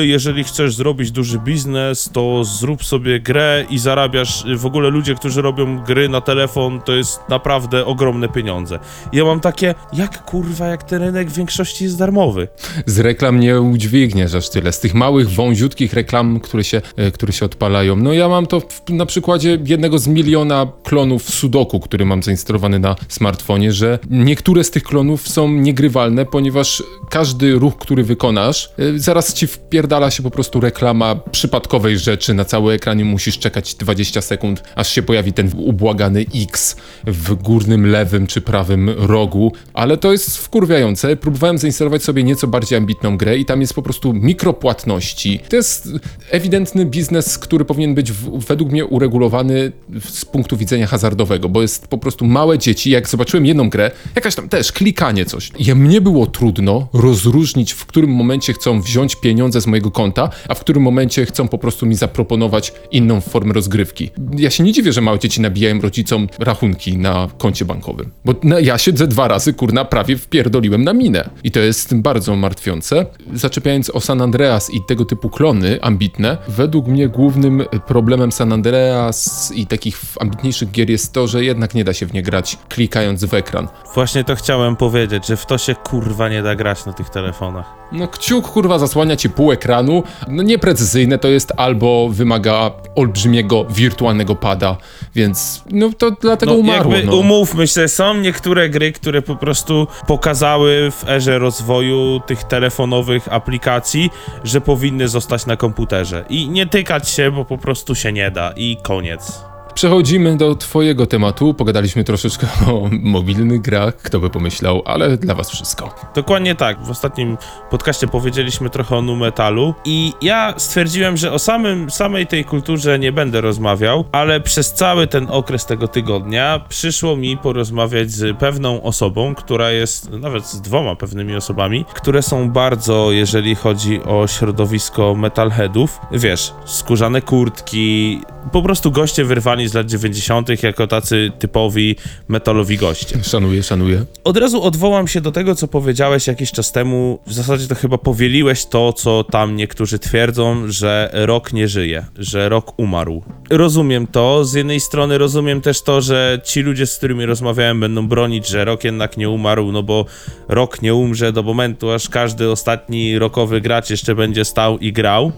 y, 0.02 0.06
jeżeli 0.06 0.44
chcesz 0.44 0.74
zrobić 0.74 1.10
duży 1.10 1.38
biznes, 1.38 2.10
to 2.12 2.44
zrób 2.44 2.84
sobie 2.84 3.20
grę 3.20 3.64
i 3.70 3.78
zarabiasz. 3.78 4.44
y, 4.44 4.56
W 4.56 4.66
ogóle 4.66 4.90
ludzie, 4.90 5.14
którzy 5.14 5.42
robią 5.42 5.78
gry 5.84 6.08
na 6.08 6.20
telefon, 6.20 6.80
to 6.80 6.92
jest 6.92 7.20
naprawdę 7.28 7.86
ogromne 7.86 8.28
pieniądze. 8.28 8.78
Ja 9.12 9.24
mam 9.24 9.40
takie, 9.40 9.74
jak 9.92 10.24
kurwa, 10.24 10.66
jak 10.66 10.82
ten 10.82 11.02
rynek 11.02 11.30
w 11.30 11.36
większości 11.36 11.84
jest 11.84 11.98
darmowy. 11.98 12.48
Z 12.86 12.98
reklam 12.98 13.40
nie 13.40 13.60
udźwigniesz 13.60 14.34
aż 14.34 14.50
tyle. 14.50 14.72
Z 14.72 14.80
tych 14.80 14.94
małych, 14.94 15.30
wąziutkich 15.30 15.92
reklam, 15.92 16.40
które 16.40 16.64
się, 16.64 16.82
e, 16.96 17.10
które 17.10 17.32
się 17.32 17.44
odpalają. 17.46 17.96
No 17.96 18.12
ja 18.12 18.28
mam 18.28 18.46
to 18.46 18.60
w, 18.60 18.82
na 18.90 19.06
przykładzie 19.06 19.58
jednego 19.64 19.98
z 19.98 20.06
miliona 20.08 20.66
klonów 20.82 21.22
Sudoku, 21.22 21.80
który 21.80 22.04
mam 22.04 22.22
zainstalowany 22.22 22.78
na 22.78 22.96
smartfonie, 23.08 23.72
że 23.72 23.98
niektóre 24.36 24.64
z 24.64 24.70
tych 24.70 24.82
klonów 24.82 25.28
są 25.28 25.48
niegrywalne, 25.48 26.26
ponieważ 26.26 26.82
każdy 27.10 27.54
ruch, 27.54 27.78
który 27.78 28.04
wykonasz, 28.04 28.70
e, 28.78 28.98
zaraz 28.98 29.34
ci 29.34 29.46
wpierdala 29.46 30.10
się 30.10 30.22
po 30.22 30.30
prostu 30.30 30.60
reklama 30.60 31.16
przypadkowej 31.16 31.98
rzeczy. 31.98 32.34
Na 32.34 32.44
cały 32.44 32.72
ekranie 32.72 33.04
musisz 33.04 33.38
czekać 33.38 33.74
20 33.74 34.20
sekund, 34.20 34.62
aż 34.74 34.88
się 34.92 35.02
pojawi 35.02 35.32
ten 35.32 35.50
ubłagany 35.56 36.24
X 36.34 36.76
w 37.06 37.34
górnym 37.34 37.86
lewym 37.86 38.26
czy 38.26 38.40
prawym 38.40 38.90
rogu, 38.90 39.52
ale 39.74 39.96
to 39.96 40.12
jest 40.12 40.38
wkurwiające. 40.38 41.16
Próbowałem 41.16 41.58
zainstalować 41.58 42.02
sobie 42.02 42.24
nieco 42.24 42.46
bardziej 42.46 42.78
ambitną 42.78 43.16
grę 43.16 43.38
i 43.38 43.44
tam 43.44 43.60
jest 43.60 43.74
po 43.74 43.82
prostu 43.82 44.12
mikropłatności. 44.12 45.40
To 45.48 45.56
jest 45.56 45.88
ewidentny 46.30 46.86
biznes, 46.86 47.38
który 47.38 47.64
powinien 47.64 47.94
być 47.94 48.12
w, 48.12 48.46
według 48.46 48.70
mnie 48.70 48.84
uregulowany 48.84 49.72
z 50.08 50.24
punktu 50.24 50.56
widzenia 50.56 50.86
hazardowego, 50.86 51.48
bo 51.48 51.62
jest 51.62 51.88
po 51.88 51.98
prostu 51.98 52.24
małe 52.24 52.58
dzieci. 52.58 52.90
Jak 52.90 53.08
zobaczyłem 53.08 53.46
jedną 53.46 53.70
grę, 53.70 53.90
jaka 54.14 54.25
jakaś 54.26 54.34
tam 54.34 54.48
też 54.48 54.72
klikanie 54.72 55.24
coś. 55.24 55.50
Ja 55.58 55.74
mnie 55.74 56.00
było 56.00 56.26
trudno 56.26 56.88
rozróżnić, 56.92 57.72
w 57.72 57.86
którym 57.86 58.10
momencie 58.10 58.52
chcą 58.52 58.80
wziąć 58.80 59.16
pieniądze 59.16 59.60
z 59.60 59.66
mojego 59.66 59.90
konta, 59.90 60.30
a 60.48 60.54
w 60.54 60.60
którym 60.60 60.82
momencie 60.82 61.26
chcą 61.26 61.48
po 61.48 61.58
prostu 61.58 61.86
mi 61.86 61.94
zaproponować 61.94 62.72
inną 62.90 63.20
formę 63.20 63.52
rozgrywki. 63.52 64.10
Ja 64.38 64.50
się 64.50 64.64
nie 64.64 64.72
dziwię, 64.72 64.92
że 64.92 65.00
małe 65.00 65.18
dzieci 65.18 65.40
nabijają 65.40 65.80
rodzicom 65.80 66.28
rachunki 66.38 66.98
na 66.98 67.28
koncie 67.38 67.64
bankowym, 67.64 68.10
bo 68.24 68.34
na, 68.42 68.60
ja 68.60 68.78
się 68.78 68.92
ze 68.94 69.06
dwa 69.06 69.28
razy, 69.28 69.52
kurna, 69.52 69.84
prawie 69.84 70.16
wpierdoliłem 70.16 70.84
na 70.84 70.92
minę. 70.92 71.30
I 71.44 71.50
to 71.50 71.60
jest 71.60 71.94
bardzo 71.94 72.36
martwiące. 72.36 73.06
Zaczepiając 73.34 73.90
o 73.90 74.00
San 74.00 74.22
Andreas 74.22 74.74
i 74.74 74.80
tego 74.88 75.04
typu 75.04 75.30
klony 75.30 75.82
ambitne, 75.82 76.38
według 76.48 76.86
mnie 76.86 77.08
głównym 77.08 77.64
problemem 77.86 78.32
San 78.32 78.52
Andreas 78.52 79.52
i 79.54 79.66
takich 79.66 80.00
ambitniejszych 80.20 80.70
gier 80.70 80.90
jest 80.90 81.12
to, 81.12 81.26
że 81.26 81.44
jednak 81.44 81.74
nie 81.74 81.84
da 81.84 81.94
się 81.94 82.06
w 82.06 82.12
nie 82.12 82.22
grać 82.22 82.58
klikając 82.68 83.24
w 83.24 83.34
ekran. 83.34 83.68
Właśnie 83.94 84.15
to 84.24 84.36
chciałem 84.36 84.76
powiedzieć, 84.76 85.26
że 85.26 85.36
w 85.36 85.46
to 85.46 85.58
się 85.58 85.74
kurwa 85.74 86.28
nie 86.28 86.42
da 86.42 86.54
grać 86.54 86.86
na 86.86 86.92
tych 86.92 87.10
telefonach. 87.10 87.66
No 87.92 88.08
kciuk 88.08 88.48
kurwa 88.48 88.78
zasłania 88.78 89.16
ci 89.16 89.30
pół 89.30 89.52
ekranu, 89.52 90.02
no 90.28 90.42
nieprecyzyjne 90.42 91.18
to 91.18 91.28
jest 91.28 91.52
albo 91.56 92.08
wymaga 92.08 92.70
olbrzymiego 92.94 93.64
wirtualnego 93.64 94.34
pada, 94.34 94.76
więc 95.14 95.64
no 95.70 95.90
to 95.98 96.10
dlatego 96.10 96.54
umarło. 96.54 96.92
jakby 96.92 97.10
no. 97.10 97.16
umówmy 97.16 97.66
się, 97.66 97.88
są 97.88 98.14
niektóre 98.14 98.68
gry, 98.68 98.92
które 98.92 99.22
po 99.22 99.36
prostu 99.36 99.86
pokazały 100.06 100.90
w 100.90 101.08
erze 101.08 101.38
rozwoju 101.38 102.20
tych 102.26 102.44
telefonowych 102.44 103.32
aplikacji, 103.32 104.10
że 104.44 104.60
powinny 104.60 105.08
zostać 105.08 105.46
na 105.46 105.56
komputerze. 105.56 106.24
I 106.28 106.48
nie 106.48 106.66
tykać 106.66 107.08
się, 107.08 107.30
bo 107.30 107.44
po 107.44 107.58
prostu 107.58 107.94
się 107.94 108.12
nie 108.12 108.30
da. 108.30 108.52
I 108.56 108.76
koniec. 108.82 109.55
Przechodzimy 109.76 110.36
do 110.36 110.54
twojego 110.54 111.06
tematu, 111.06 111.54
pogadaliśmy 111.54 112.04
troszeczkę 112.04 112.46
o 112.72 112.88
mobilnych 112.90 113.60
grach, 113.60 113.96
kto 113.96 114.20
by 114.20 114.30
pomyślał, 114.30 114.82
ale 114.84 115.16
dla 115.16 115.34
was 115.34 115.50
wszystko. 115.50 115.94
Dokładnie 116.14 116.54
tak. 116.54 116.84
W 116.84 116.90
ostatnim 116.90 117.38
podcaście 117.70 118.06
powiedzieliśmy 118.06 118.70
trochę 118.70 118.96
o 118.96 119.02
nu 119.02 119.16
metalu 119.16 119.74
i 119.84 120.12
ja 120.22 120.54
stwierdziłem, 120.56 121.16
że 121.16 121.32
o 121.32 121.38
samym, 121.38 121.90
samej 121.90 122.26
tej 122.26 122.44
kulturze 122.44 122.98
nie 122.98 123.12
będę 123.12 123.40
rozmawiał, 123.40 124.04
ale 124.12 124.40
przez 124.40 124.72
cały 124.74 125.06
ten 125.06 125.26
okres 125.30 125.66
tego 125.66 125.88
tygodnia 125.88 126.60
przyszło 126.68 127.16
mi 127.16 127.36
porozmawiać 127.36 128.10
z 128.10 128.38
pewną 128.38 128.82
osobą, 128.82 129.34
która 129.34 129.70
jest, 129.70 130.10
nawet 130.10 130.46
z 130.46 130.60
dwoma 130.60 130.96
pewnymi 130.96 131.36
osobami, 131.36 131.84
które 131.94 132.22
są 132.22 132.50
bardzo, 132.50 133.12
jeżeli 133.12 133.54
chodzi 133.54 134.02
o 134.02 134.26
środowisko 134.26 135.14
metalheadów, 135.14 136.00
wiesz, 136.12 136.52
skórzane 136.64 137.22
kurtki, 137.22 138.20
po 138.52 138.62
prostu 138.62 138.90
goście 138.90 139.24
wyrwani 139.24 139.65
z 139.68 139.74
lat 139.74 139.86
90. 139.86 140.62
jako 140.62 140.86
tacy 140.86 141.32
typowi 141.38 141.96
metalowi 142.28 142.76
goście. 142.76 143.18
Szanuję, 143.32 143.62
szanuję. 143.62 144.04
Od 144.24 144.36
razu 144.36 144.62
odwołam 144.62 145.08
się 145.08 145.20
do 145.20 145.32
tego, 145.32 145.54
co 145.54 145.68
powiedziałeś 145.68 146.26
jakiś 146.26 146.52
czas 146.52 146.72
temu. 146.72 147.18
W 147.26 147.32
zasadzie 147.32 147.66
to 147.68 147.74
chyba 147.74 147.98
powieliłeś 147.98 148.66
to, 148.66 148.92
co 148.92 149.24
tam 149.24 149.56
niektórzy 149.56 149.98
twierdzą, 149.98 150.62
że 150.68 151.10
rok 151.12 151.52
nie 151.52 151.68
żyje, 151.68 152.06
że 152.18 152.48
rok 152.48 152.78
umarł. 152.78 153.22
Rozumiem 153.50 154.06
to. 154.06 154.44
Z 154.44 154.54
jednej 154.54 154.80
strony 154.80 155.18
rozumiem 155.18 155.60
też 155.60 155.82
to, 155.82 156.00
że 156.00 156.40
ci 156.44 156.60
ludzie, 156.60 156.86
z 156.86 156.96
którymi 156.96 157.26
rozmawiałem, 157.26 157.80
będą 157.80 158.08
bronić, 158.08 158.48
że 158.48 158.64
rok 158.64 158.84
jednak 158.84 159.16
nie 159.16 159.30
umarł, 159.30 159.72
no 159.72 159.82
bo 159.82 160.04
rok 160.48 160.82
nie 160.82 160.94
umrze 160.94 161.32
do 161.32 161.42
momentu, 161.42 161.90
aż 161.90 162.08
każdy 162.08 162.50
ostatni 162.50 163.18
rokowy 163.18 163.60
gracz 163.60 163.90
jeszcze 163.90 164.14
będzie 164.14 164.44
stał 164.44 164.78
i 164.78 164.92
grał. 164.92 165.32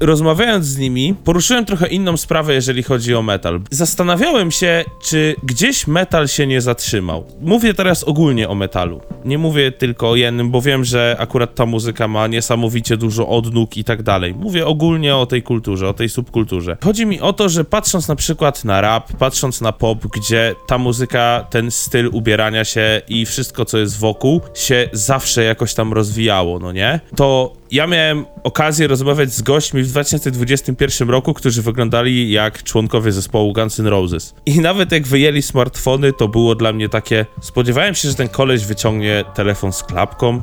Rozmawiając 0.00 0.66
z 0.66 0.78
nimi, 0.78 1.14
poruszyłem 1.24 1.64
trochę 1.64 1.86
inną 1.86 2.16
sprawę, 2.16 2.54
jeżeli 2.54 2.82
chodzi 2.82 3.14
o 3.14 3.22
metal. 3.22 3.60
Zastanawiałem 3.70 4.50
się, 4.50 4.84
czy 5.02 5.34
gdzieś 5.42 5.86
metal 5.86 6.28
się 6.28 6.46
nie 6.46 6.60
zatrzymał. 6.60 7.24
Mówię 7.40 7.74
teraz 7.74 8.04
ogólnie 8.04 8.48
o 8.48 8.54
metalu. 8.54 9.00
Nie 9.24 9.38
mówię 9.38 9.72
tylko 9.72 10.10
o 10.10 10.16
jednym, 10.16 10.50
bo 10.50 10.62
wiem, 10.62 10.84
że 10.84 11.16
akurat 11.18 11.54
ta 11.54 11.66
muzyka 11.66 12.08
ma 12.08 12.26
niesamowicie 12.26 12.96
dużo 12.96 13.28
odnóg 13.28 13.76
i 13.76 13.84
tak 13.84 14.02
dalej. 14.02 14.34
Mówię 14.34 14.66
ogólnie 14.66 15.16
o 15.16 15.26
tej 15.26 15.42
kulturze, 15.42 15.88
o 15.88 15.94
tej 15.94 16.08
subkulturze. 16.08 16.76
Chodzi 16.84 17.06
mi 17.06 17.20
o 17.20 17.32
to, 17.32 17.48
że 17.48 17.64
patrząc 17.64 18.08
na 18.08 18.16
przykład 18.16 18.64
na 18.64 18.80
rap, 18.80 19.12
patrząc 19.18 19.60
na 19.60 19.72
pop, 19.72 20.06
gdzie 20.06 20.54
ta 20.66 20.78
muzyka, 20.78 21.46
ten 21.50 21.70
styl 21.70 22.10
ubierania 22.12 22.64
się 22.64 23.02
i 23.08 23.26
wszystko, 23.26 23.64
co 23.64 23.78
jest 23.78 23.98
wokół, 23.98 24.40
się 24.54 24.88
zawsze 24.92 25.44
jakoś 25.44 25.74
tam 25.74 25.92
rozwijało, 25.92 26.58
no 26.58 26.72
nie? 26.72 27.00
To 27.16 27.59
ja 27.72 27.86
miałem 27.86 28.26
okazję 28.42 28.86
rozmawiać 28.86 29.32
z 29.32 29.42
gośćmi 29.42 29.82
w 29.82 29.88
2021 29.88 31.10
roku, 31.10 31.34
którzy 31.34 31.62
wyglądali 31.62 32.30
jak 32.30 32.62
członkowie 32.62 33.12
zespołu 33.12 33.52
Guns 33.52 33.80
N' 33.80 33.86
Roses. 33.86 34.34
I 34.46 34.60
nawet 34.60 34.92
jak 34.92 35.06
wyjęli 35.06 35.42
smartfony, 35.42 36.12
to 36.12 36.28
było 36.28 36.54
dla 36.54 36.72
mnie 36.72 36.88
takie. 36.88 37.26
Spodziewałem 37.40 37.94
się, 37.94 38.08
że 38.08 38.14
ten 38.14 38.28
koleś 38.28 38.64
wyciągnie 38.64 39.24
telefon 39.34 39.72
z 39.72 39.82
klapką. 39.82 40.42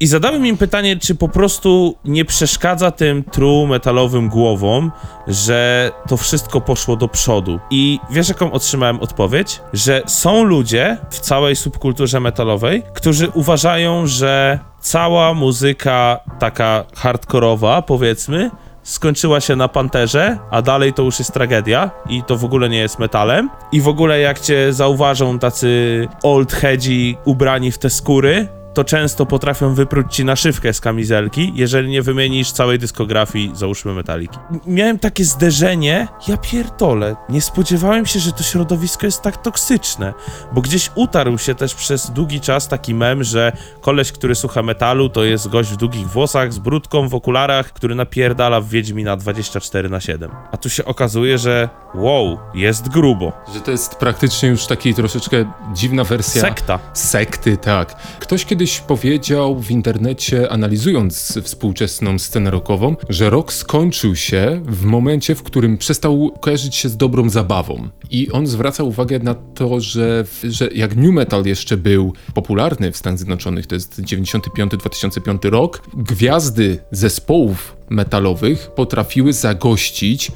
I 0.00 0.06
zadałem 0.06 0.46
im 0.46 0.56
pytanie, 0.56 0.96
czy 0.96 1.14
po 1.14 1.28
prostu 1.28 1.96
nie 2.04 2.24
przeszkadza 2.24 2.90
tym 2.90 3.24
true 3.24 3.66
metalowym 3.66 4.28
głowom, 4.28 4.92
że 5.26 5.90
to 6.08 6.16
wszystko 6.16 6.60
poszło 6.60 6.96
do 6.96 7.08
przodu. 7.08 7.60
I 7.70 7.98
wiesz, 8.10 8.28
jaką 8.28 8.52
otrzymałem 8.52 9.00
odpowiedź? 9.00 9.60
Że 9.72 10.02
są 10.06 10.44
ludzie 10.44 10.96
w 11.10 11.20
całej 11.20 11.56
subkulturze 11.56 12.20
metalowej, 12.20 12.82
którzy 12.94 13.28
uważają, 13.28 14.06
że 14.06 14.58
cała 14.86 15.34
muzyka 15.34 16.20
taka 16.38 16.84
hardkorowa, 16.94 17.82
powiedzmy, 17.82 18.50
skończyła 18.82 19.40
się 19.40 19.56
na 19.56 19.68
Panterze, 19.68 20.38
a 20.50 20.62
dalej 20.62 20.92
to 20.92 21.02
już 21.02 21.18
jest 21.18 21.32
tragedia 21.32 21.90
i 22.08 22.22
to 22.22 22.36
w 22.36 22.44
ogóle 22.44 22.68
nie 22.68 22.78
jest 22.78 22.98
metalem. 22.98 23.50
I 23.72 23.80
w 23.80 23.88
ogóle 23.88 24.20
jak 24.20 24.40
cię 24.40 24.72
zauważą 24.72 25.38
tacy 25.38 26.08
old 26.22 26.52
headzi 26.52 27.16
ubrani 27.24 27.72
w 27.72 27.78
te 27.78 27.90
skóry, 27.90 28.48
to 28.76 28.84
często 28.84 29.26
potrafią 29.26 29.74
wypróć 29.74 30.14
ci 30.14 30.24
naszywkę 30.24 30.72
z 30.72 30.80
kamizelki, 30.80 31.52
jeżeli 31.54 31.88
nie 31.88 32.02
wymienisz 32.02 32.52
całej 32.52 32.78
dyskografii, 32.78 33.50
załóżmy 33.54 33.94
metaliki. 33.94 34.38
Miałem 34.66 34.98
takie 34.98 35.24
zderzenie, 35.24 36.08
ja 36.28 36.36
pierdolę, 36.36 37.16
nie 37.28 37.40
spodziewałem 37.40 38.06
się, 38.06 38.20
że 38.20 38.32
to 38.32 38.42
środowisko 38.42 39.06
jest 39.06 39.22
tak 39.22 39.42
toksyczne, 39.42 40.14
bo 40.52 40.60
gdzieś 40.60 40.90
utarł 40.94 41.38
się 41.38 41.54
też 41.54 41.74
przez 41.74 42.10
długi 42.10 42.40
czas 42.40 42.68
taki 42.68 42.94
mem, 42.94 43.24
że 43.24 43.52
koleś, 43.80 44.12
który 44.12 44.34
słucha 44.34 44.62
metalu, 44.62 45.08
to 45.08 45.24
jest 45.24 45.48
gość 45.48 45.70
w 45.70 45.76
długich 45.76 46.08
włosach, 46.08 46.52
z 46.52 46.58
brudką, 46.58 47.08
w 47.08 47.14
okularach, 47.14 47.72
który 47.72 47.94
napierdala 47.94 48.60
w 48.60 48.68
Wiedźmina 48.68 49.16
24 49.16 49.88
na 49.88 50.00
7. 50.00 50.30
A 50.52 50.56
tu 50.56 50.70
się 50.70 50.84
okazuje, 50.84 51.38
że 51.38 51.68
wow, 51.94 52.38
jest 52.54 52.88
grubo. 52.88 53.32
Że 53.54 53.60
to 53.60 53.70
jest 53.70 53.94
praktycznie 53.94 54.48
już 54.48 54.66
taki 54.66 54.94
troszeczkę 54.94 55.44
dziwna 55.74 56.04
wersja. 56.04 56.42
Sekta. 56.42 56.78
Sekty, 56.92 57.56
tak. 57.56 57.96
Ktoś 58.18 58.44
kiedyś 58.44 58.65
powiedział 58.80 59.60
w 59.60 59.70
internecie, 59.70 60.52
analizując 60.52 61.38
współczesną 61.42 62.18
scenę 62.18 62.50
rockową, 62.50 62.96
że 63.08 63.30
rock 63.30 63.52
skończył 63.52 64.16
się 64.16 64.62
w 64.64 64.84
momencie, 64.84 65.34
w 65.34 65.42
którym 65.42 65.78
przestał 65.78 66.32
kojarzyć 66.40 66.74
się 66.74 66.88
z 66.88 66.96
dobrą 66.96 67.30
zabawą. 67.30 67.88
I 68.10 68.30
on 68.30 68.46
zwraca 68.46 68.82
uwagę 68.82 69.18
na 69.18 69.34
to, 69.34 69.80
że, 69.80 70.24
że 70.44 70.68
jak 70.74 70.96
new 70.96 71.10
metal 71.10 71.44
jeszcze 71.44 71.76
był 71.76 72.12
popularny 72.34 72.92
w 72.92 72.96
Stanach 72.96 73.18
Zjednoczonych, 73.18 73.66
to 73.66 73.74
jest 73.74 74.02
95-2005 74.02 75.50
rok, 75.50 75.82
gwiazdy 75.96 76.78
zespołów 76.90 77.76
metalowych 77.90 78.70
potrafiły 78.74 79.32
zagościć 79.32 80.32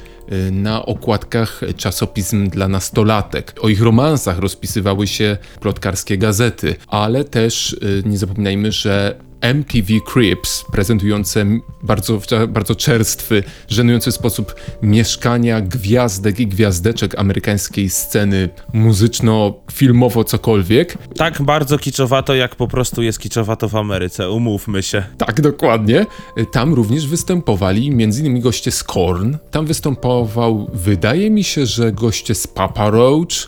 na 0.51 0.85
okładkach 0.85 1.61
czasopism 1.77 2.49
dla 2.49 2.67
nastolatek. 2.67 3.53
O 3.61 3.69
ich 3.69 3.81
romansach 3.81 4.39
rozpisywały 4.39 5.07
się 5.07 5.37
plotkarskie 5.59 6.17
gazety, 6.17 6.75
ale 6.87 7.23
też 7.23 7.73
y, 7.73 8.03
nie 8.05 8.17
zapominajmy, 8.17 8.71
że 8.71 9.15
MTV 9.41 9.93
Cribs, 10.13 10.65
prezentujące 10.71 11.45
bardzo, 11.83 12.21
bardzo 12.47 12.75
czerstwy, 12.75 13.43
żenujący 13.67 14.11
sposób 14.11 14.55
mieszkania 14.81 15.61
gwiazdek 15.61 16.39
i 16.39 16.47
gwiazdeczek 16.47 17.19
amerykańskiej 17.19 17.89
sceny 17.89 18.49
muzyczno-filmowo 18.73 20.23
cokolwiek. 20.23 20.97
Tak 21.15 21.41
bardzo 21.41 21.77
kiczowato, 21.77 22.35
jak 22.35 22.55
po 22.55 22.67
prostu 22.67 23.01
jest 23.01 23.19
kiczowato 23.19 23.69
w 23.69 23.75
Ameryce, 23.75 24.31
umówmy 24.31 24.83
się. 24.83 25.03
Tak, 25.17 25.41
dokładnie. 25.41 26.05
Tam 26.51 26.73
również 26.73 27.07
występowali 27.07 27.87
m.in. 27.87 28.41
goście 28.41 28.71
z 28.71 28.83
Korn. 28.83 29.35
Tam 29.51 29.65
występował, 29.65 30.69
wydaje 30.73 31.31
mi 31.31 31.43
się, 31.43 31.65
że 31.65 31.91
goście 31.91 32.35
z 32.35 32.47
Papa 32.47 32.89
Roach. 32.89 33.01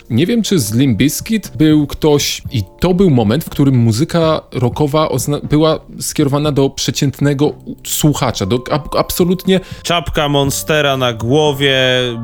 Nie 0.10 0.26
wiem, 0.26 0.42
czy 0.42 0.60
z 0.60 0.74
Limp 0.74 0.98
Bizkit 0.98 1.52
był 1.58 1.88
ktoś 1.88 2.42
i 2.52 2.64
to 2.80 2.94
był 2.94 3.10
moment, 3.10 3.44
w 3.44 3.50
którym 3.50 3.76
muzyka 3.76 4.42
rockowa 4.52 5.10
była 5.50 5.80
skierowana 6.00 6.52
do 6.52 6.70
przeciętnego 6.70 7.54
słuchacza, 7.88 8.46
do 8.46 8.64
ab- 8.72 8.96
absolutnie 8.98 9.60
Czapka 9.84 10.30
Monstera 10.30 10.98
na 10.98 11.14
głowie, 11.14 11.78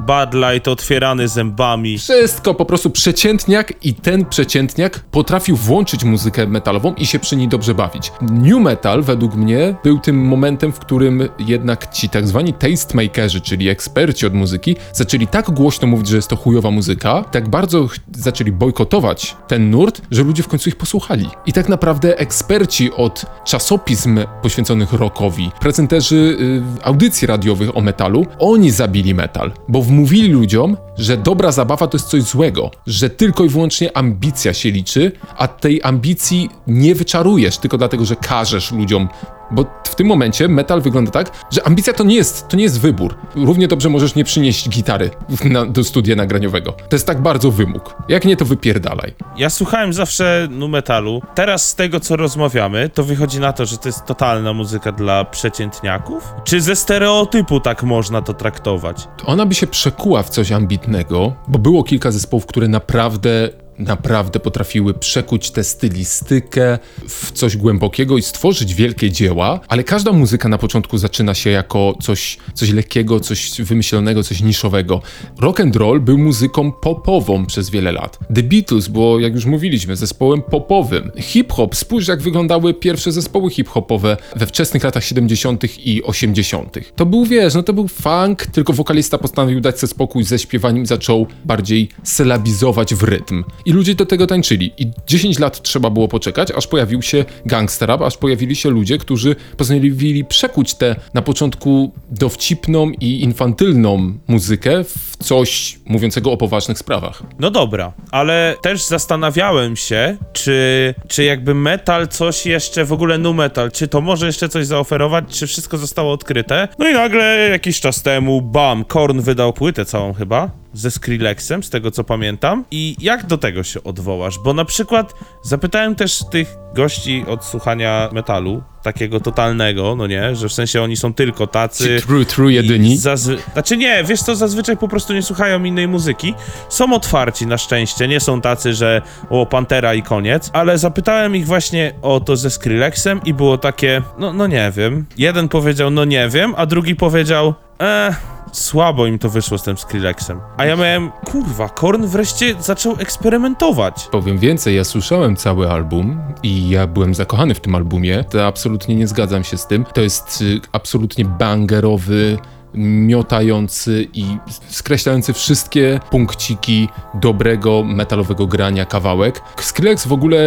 Bud 0.07 0.33
Light 0.33 0.67
otwierany 0.67 1.27
zębami. 1.27 1.97
wszystko, 1.97 2.53
po 2.53 2.65
prostu 2.65 2.89
przeciętniak 2.89 3.85
i 3.85 3.93
ten 3.93 4.25
przeciętniak 4.25 4.99
potrafił 5.11 5.55
włączyć 5.55 6.03
muzykę 6.03 6.47
metalową 6.47 6.93
i 6.93 7.05
się 7.05 7.19
przy 7.19 7.35
niej 7.35 7.47
dobrze 7.47 7.73
bawić. 7.75 8.11
New 8.21 8.59
metal 8.59 9.03
według 9.03 9.35
mnie 9.35 9.75
był 9.83 9.99
tym 9.99 10.25
momentem, 10.27 10.71
w 10.73 10.79
którym 10.79 11.29
jednak 11.39 11.93
ci 11.93 12.09
tak 12.09 12.27
zwani 12.27 12.53
tastemakerzy, 12.53 13.41
czyli 13.41 13.69
eksperci 13.69 14.25
od 14.25 14.33
muzyki, 14.33 14.75
zaczęli 14.93 15.27
tak 15.27 15.51
głośno 15.51 15.87
mówić, 15.87 16.07
że 16.07 16.15
jest 16.15 16.27
to 16.27 16.35
chujowa 16.35 16.71
muzyka, 16.71 17.23
tak 17.31 17.49
bardzo 17.49 17.87
zaczęli 18.15 18.51
bojkotować 18.51 19.35
ten 19.47 19.69
nurt, 19.69 20.01
że 20.11 20.23
ludzie 20.23 20.43
w 20.43 20.47
końcu 20.47 20.69
ich 20.69 20.75
posłuchali. 20.75 21.29
I 21.45 21.53
tak 21.53 21.69
naprawdę 21.69 22.17
eksperci 22.17 22.91
od 22.91 23.25
czasopism 23.49 24.19
poświęconych 24.41 24.93
rockowi, 24.93 25.51
prezenterzy 25.59 26.37
y, 26.79 26.83
audycji 26.83 27.27
radiowych 27.27 27.77
o 27.77 27.81
metalu, 27.81 28.25
oni 28.39 28.71
zabili 28.71 29.15
metal, 29.15 29.51
bo 29.67 29.81
wmówili 29.81 30.29
ludziom, 30.29 30.77
że 30.97 31.17
dobra 31.17 31.51
zabawa 31.51 31.87
to 31.87 31.97
jest 31.97 32.07
coś 32.07 32.23
złego, 32.23 32.71
że 32.87 33.09
tylko 33.09 33.43
i 33.43 33.49
wyłącznie 33.49 33.97
ambicja 33.97 34.53
się 34.53 34.71
liczy, 34.71 35.11
a 35.37 35.47
tej 35.47 35.81
ambicji 35.83 36.49
nie 36.67 36.95
wyczarujesz 36.95 37.57
tylko 37.57 37.77
dlatego, 37.77 38.05
że 38.05 38.15
każesz 38.15 38.71
ludziom. 38.71 39.07
Bo 39.51 39.65
w 39.83 39.95
tym 39.95 40.07
momencie 40.07 40.47
metal 40.47 40.81
wygląda 40.81 41.11
tak, 41.11 41.31
że 41.51 41.67
ambicja 41.67 41.93
to 41.93 42.03
nie 42.03 42.15
jest, 42.15 42.47
to 42.47 42.57
nie 42.57 42.63
jest 42.63 42.81
wybór. 42.81 43.15
Równie 43.35 43.67
dobrze 43.67 43.89
możesz 43.89 44.15
nie 44.15 44.23
przynieść 44.23 44.69
gitary 44.69 45.09
na, 45.45 45.65
do 45.65 45.83
studia 45.83 46.15
nagraniowego. 46.15 46.71
To 46.71 46.95
jest 46.95 47.07
tak 47.07 47.21
bardzo 47.21 47.51
wymóg. 47.51 47.95
Jak 48.09 48.25
nie, 48.25 48.37
to 48.37 48.45
wypierdalaj. 48.45 49.13
Ja 49.37 49.49
słuchałem 49.49 49.93
zawsze 49.93 50.47
nu 50.51 50.67
metalu. 50.67 51.21
Teraz 51.35 51.69
z 51.69 51.75
tego, 51.75 51.99
co 51.99 52.15
rozmawiamy, 52.15 52.89
to 52.89 53.03
wychodzi 53.03 53.39
na 53.39 53.53
to, 53.53 53.65
że 53.65 53.77
to 53.77 53.89
jest 53.89 54.05
totalna 54.05 54.53
muzyka 54.53 54.91
dla 54.91 55.25
przeciętniaków? 55.25 56.33
Czy 56.43 56.61
ze 56.61 56.75
stereotypu 56.75 57.59
tak 57.59 57.83
można 57.83 58.21
to 58.21 58.33
traktować? 58.33 59.07
Ona 59.25 59.45
by 59.45 59.55
się 59.55 59.67
przekuła 59.67 60.23
w 60.23 60.29
coś 60.29 60.51
ambitnego, 60.51 61.33
bo 61.47 61.59
było 61.59 61.83
kilka 61.83 62.11
zespołów, 62.11 62.45
które 62.45 62.67
naprawdę 62.67 63.49
naprawdę 63.79 64.39
potrafiły 64.39 64.93
przekuć 64.93 65.51
tę 65.51 65.63
stylistykę 65.63 66.79
w 67.07 67.31
coś 67.31 67.57
głębokiego 67.57 68.17
i 68.17 68.21
stworzyć 68.21 68.75
wielkie 68.75 69.11
dzieła, 69.11 69.59
ale 69.67 69.83
każda 69.83 70.11
muzyka 70.11 70.49
na 70.49 70.57
początku 70.57 70.97
zaczyna 70.97 71.33
się 71.33 71.49
jako 71.49 71.93
coś, 72.01 72.37
coś 72.53 72.71
lekkiego, 72.71 73.19
coś 73.19 73.61
wymyślonego, 73.61 74.23
coś 74.23 74.41
niszowego. 74.41 75.01
Rock 75.41 75.59
and 75.59 75.75
roll 75.75 75.99
był 76.01 76.17
muzyką 76.17 76.71
popową 76.71 77.45
przez 77.45 77.69
wiele 77.69 77.91
lat. 77.91 78.19
The 78.35 78.43
Beatles 78.43 78.87
było, 78.87 79.19
jak 79.19 79.33
już 79.33 79.45
mówiliśmy, 79.45 79.95
zespołem 79.95 80.41
popowym. 80.41 81.11
Hip-hop, 81.17 81.75
spójrz 81.75 82.07
jak 82.07 82.21
wyglądały 82.21 82.73
pierwsze 82.73 83.11
zespoły 83.11 83.49
hip-hopowe 83.49 84.17
we 84.35 84.45
wczesnych 84.45 84.83
latach 84.83 85.03
70. 85.03 85.63
i 85.87 86.03
80. 86.03 86.77
To 86.95 87.05
był, 87.05 87.25
wiesz, 87.25 87.53
no 87.53 87.63
to 87.63 87.73
był 87.73 87.87
funk, 87.87 88.45
tylko 88.45 88.73
wokalista 88.73 89.17
postanowił 89.17 89.61
dać 89.61 89.79
sobie 89.79 89.91
spokój 89.91 90.23
ze 90.23 90.39
śpiewaniem 90.39 90.85
zaczął 90.85 91.27
bardziej 91.45 91.89
sylabizować 92.03 92.95
w 92.95 93.03
rytm. 93.03 93.43
I 93.69 93.73
ludzie 93.73 93.95
do 93.95 94.05
tego 94.05 94.27
tańczyli. 94.27 94.73
I 94.77 94.91
10 95.07 95.39
lat 95.39 95.61
trzeba 95.61 95.89
było 95.89 96.07
poczekać, 96.07 96.51
aż 96.51 96.67
pojawił 96.67 97.01
się 97.01 97.25
gangster 97.45 97.89
rap, 97.89 98.01
aż 98.01 98.17
pojawili 98.17 98.55
się 98.55 98.69
ludzie, 98.69 98.97
którzy 98.97 99.35
postanowili 99.57 100.25
przekuć 100.25 100.73
tę 100.73 100.95
na 101.13 101.21
początku 101.21 101.91
dowcipną 102.11 102.89
i 102.89 103.21
infantylną 103.21 104.13
muzykę 104.27 104.83
w 104.83 105.17
coś 105.17 105.79
mówiącego 105.85 106.31
o 106.31 106.37
poważnych 106.37 106.77
sprawach. 106.77 107.23
No 107.39 107.51
dobra, 107.51 107.93
ale 108.11 108.55
też 108.61 108.85
zastanawiałem 108.85 109.75
się, 109.75 110.17
czy, 110.33 110.93
czy 111.07 111.23
jakby 111.23 111.53
metal 111.53 112.07
coś 112.07 112.45
jeszcze, 112.45 112.85
w 112.85 112.93
ogóle 112.93 113.17
nu 113.17 113.33
metal, 113.33 113.71
czy 113.71 113.87
to 113.87 114.01
może 114.01 114.25
jeszcze 114.25 114.49
coś 114.49 114.65
zaoferować, 114.65 115.25
czy 115.27 115.47
wszystko 115.47 115.77
zostało 115.77 116.13
odkryte. 116.13 116.67
No 116.79 116.89
i 116.89 116.93
nagle 116.93 117.49
jakiś 117.51 117.79
czas 117.79 118.01
temu, 118.01 118.41
bam, 118.41 118.85
Korn 118.85 119.19
wydał 119.19 119.53
płytę 119.53 119.85
całą 119.85 120.13
chyba, 120.13 120.51
ze 120.73 120.91
Skrillexem, 120.91 121.63
z 121.63 121.69
tego 121.69 121.91
co 121.91 122.03
pamiętam. 122.03 122.65
I 122.71 122.95
jak 122.99 123.25
do 123.25 123.37
tego 123.37 123.63
się 123.63 123.83
odwołasz? 123.83 124.39
Bo 124.43 124.53
na 124.53 124.65
przykład 124.65 125.13
zapytałem 125.43 125.95
też 125.95 126.23
tych 126.31 126.55
gości 126.75 127.25
od 127.27 127.45
słuchania 127.45 128.09
metalu, 128.11 128.63
takiego 128.83 129.19
totalnego, 129.19 129.95
no 129.95 130.07
nie, 130.07 130.35
że 130.35 130.49
w 130.49 130.53
sensie 130.53 130.81
oni 130.81 130.97
są 130.97 131.13
tylko 131.13 131.47
tacy... 131.47 131.99
Ci 131.99 132.07
true, 132.07 132.25
true 132.25 132.49
jedyni. 132.49 132.97
Zazwy... 132.97 133.37
Znaczy 133.53 133.77
nie, 133.77 134.03
wiesz 134.03 134.21
co, 134.21 134.35
zazwyczaj 134.35 134.77
po 134.77 134.87
prostu 134.87 135.13
nie 135.13 135.23
słuchają 135.23 135.63
innej 135.63 135.87
muzyki. 135.87 136.33
Są 136.69 136.93
otwarci 136.93 137.47
na 137.47 137.57
szczęście, 137.57 138.07
nie 138.07 138.19
są 138.19 138.41
tacy, 138.41 138.73
że 138.73 139.01
o, 139.29 139.45
Pantera 139.45 139.93
i 139.93 140.03
koniec, 140.03 140.49
ale 140.53 140.77
zapytałem 140.77 141.35
ich 141.35 141.45
właśnie 141.45 141.93
o 142.01 142.19
to 142.19 142.35
ze 142.35 142.49
Skrillexem 142.49 143.21
i 143.25 143.33
było 143.33 143.57
takie, 143.57 144.01
no, 144.17 144.33
no 144.33 144.47
nie 144.47 144.71
wiem. 144.75 145.05
Jeden 145.17 145.49
powiedział, 145.49 145.91
no 145.91 146.05
nie 146.05 146.29
wiem, 146.29 146.53
a 146.57 146.65
drugi 146.65 146.95
powiedział, 146.95 147.53
eh, 147.79 148.38
słabo 148.51 149.05
im 149.05 149.19
to 149.19 149.29
wyszło 149.29 149.57
z 149.57 149.63
tym 149.63 149.77
Skrillexem. 149.77 150.39
A 150.57 150.65
ja 150.65 150.75
miałem, 150.75 151.11
kurwa, 151.25 151.69
Korn 151.69 152.05
wreszcie 152.05 152.55
zaczął 152.59 152.95
eksperymentować. 152.99 154.07
Powiem 154.11 154.37
więcej, 154.37 154.75
ja 154.75 154.83
słyszałem 154.83 155.35
cały 155.35 155.71
album 155.71 156.21
i 156.43 156.69
ja 156.69 156.87
byłem 156.87 157.15
zakochany 157.15 157.53
w 157.53 157.59
tym 157.59 157.75
albumie. 157.75 158.23
To 158.23 158.47
absolutnie 158.47 158.95
nie 158.95 159.07
zgadzam 159.07 159.43
się 159.43 159.57
z 159.57 159.67
tym. 159.67 159.85
To 159.93 160.01
jest 160.01 160.41
y, 160.41 160.61
absolutnie 160.71 161.25
bangerowy, 161.25 162.37
miotający 162.73 164.07
i 164.13 164.25
skreślający 164.69 165.33
wszystkie 165.33 165.99
punkciki 166.11 166.89
dobrego 167.13 167.83
metalowego 167.83 168.47
grania 168.47 168.85
kawałek. 168.85 169.41
Skrillex 169.61 170.07
w 170.07 170.13
ogóle 170.13 170.37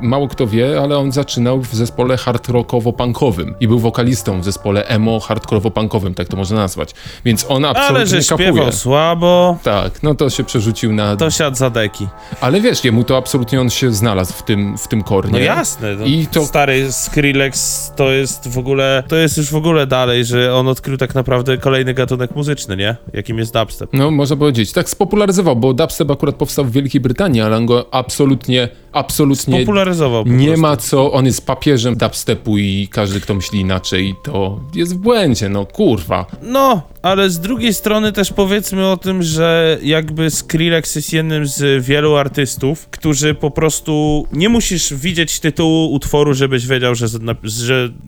mało 0.00 0.28
kto 0.28 0.46
wie, 0.46 0.80
ale 0.82 0.98
on 0.98 1.12
zaczynał 1.12 1.60
w 1.62 1.74
zespole 1.74 2.16
hard 2.16 2.48
rockowo-punkowym 2.48 3.54
i 3.60 3.68
był 3.68 3.78
wokalistą 3.78 4.40
w 4.40 4.44
zespole 4.44 4.84
emo 4.84 5.18
hardkorowo-punkowym, 5.18 6.14
tak 6.14 6.28
to 6.28 6.36
można 6.36 6.56
nazwać. 6.56 6.94
Więc 7.24 7.46
on 7.48 7.64
absolutnie 7.64 7.96
Ale 7.96 8.06
że 8.06 8.20
kapuje. 8.28 8.48
śpiewał 8.48 8.72
słabo, 8.72 9.58
Tak, 9.62 10.02
no 10.02 10.14
to 10.14 10.30
się 10.30 10.44
przerzucił 10.44 10.92
na... 10.92 11.16
to 11.16 11.30
siadł 11.30 11.56
za 11.56 11.70
deki. 11.70 12.08
Ale 12.40 12.60
wiesz, 12.60 12.84
jemu 12.84 13.04
to 13.04 13.16
absolutnie 13.16 13.60
on 13.60 13.70
się 13.70 13.92
znalazł 13.92 14.32
w 14.32 14.42
tym, 14.42 14.78
w 14.78 14.88
tym 14.88 15.02
kornie. 15.02 15.32
No 15.32 15.38
jasne, 15.38 15.94
no, 15.94 16.04
I 16.06 16.26
to- 16.26 16.44
stary 16.46 16.92
Skrillex 16.92 17.92
to 17.96 18.10
jest 18.10 18.48
w 18.48 18.58
ogóle, 18.58 19.02
to 19.08 19.16
jest 19.16 19.36
już 19.36 19.50
w 19.50 19.56
ogóle 19.56 19.86
dalej, 19.86 20.24
że 20.24 20.54
on 20.54 20.68
odkrył 20.68 20.96
tak 20.96 21.14
naprawdę 21.14 21.58
kolejny 21.68 21.94
gatunek 21.94 22.36
muzyczny, 22.36 22.76
nie? 22.76 22.96
Jakim 23.12 23.38
jest 23.38 23.52
dubstep. 23.52 23.90
No, 23.92 24.10
można 24.10 24.36
powiedzieć. 24.36 24.72
Tak 24.72 24.88
spopularyzował, 24.88 25.56
bo 25.56 25.74
dubstep 25.74 26.10
akurat 26.10 26.34
powstał 26.34 26.64
w 26.64 26.72
Wielkiej 26.72 27.00
Brytanii, 27.00 27.40
ale 27.40 27.56
on 27.56 27.66
go 27.66 27.86
absolutnie, 27.94 28.68
absolutnie 28.92 29.60
Popularyzował 29.60 30.24
po 30.24 30.30
nie 30.30 30.46
prostu. 30.46 30.62
ma 30.62 30.76
co. 30.76 31.12
On 31.12 31.26
jest 31.26 31.46
papieżem 31.46 31.96
dubstepu 31.96 32.58
i 32.58 32.88
każdy, 32.90 33.20
kto 33.20 33.34
myśli 33.34 33.60
inaczej, 33.60 34.14
to 34.24 34.60
jest 34.74 34.94
w 34.94 34.98
błędzie, 34.98 35.48
no 35.48 35.66
kurwa. 35.66 36.26
No, 36.42 36.82
ale 37.02 37.30
z 37.30 37.40
drugiej 37.40 37.74
strony 37.74 38.12
też 38.12 38.32
powiedzmy 38.32 38.86
o 38.86 38.96
tym, 38.96 39.22
że 39.22 39.78
jakby 39.82 40.30
Skrillex 40.30 40.94
jest 40.96 41.12
jednym 41.12 41.46
z 41.46 41.84
wielu 41.84 42.16
artystów, 42.16 42.88
którzy 42.90 43.34
po 43.34 43.50
prostu 43.50 44.26
nie 44.32 44.48
musisz 44.48 44.94
widzieć 44.94 45.40
tytułu 45.40 45.92
utworu, 45.92 46.34
żebyś 46.34 46.66
wiedział, 46.66 46.94
że, 46.94 47.06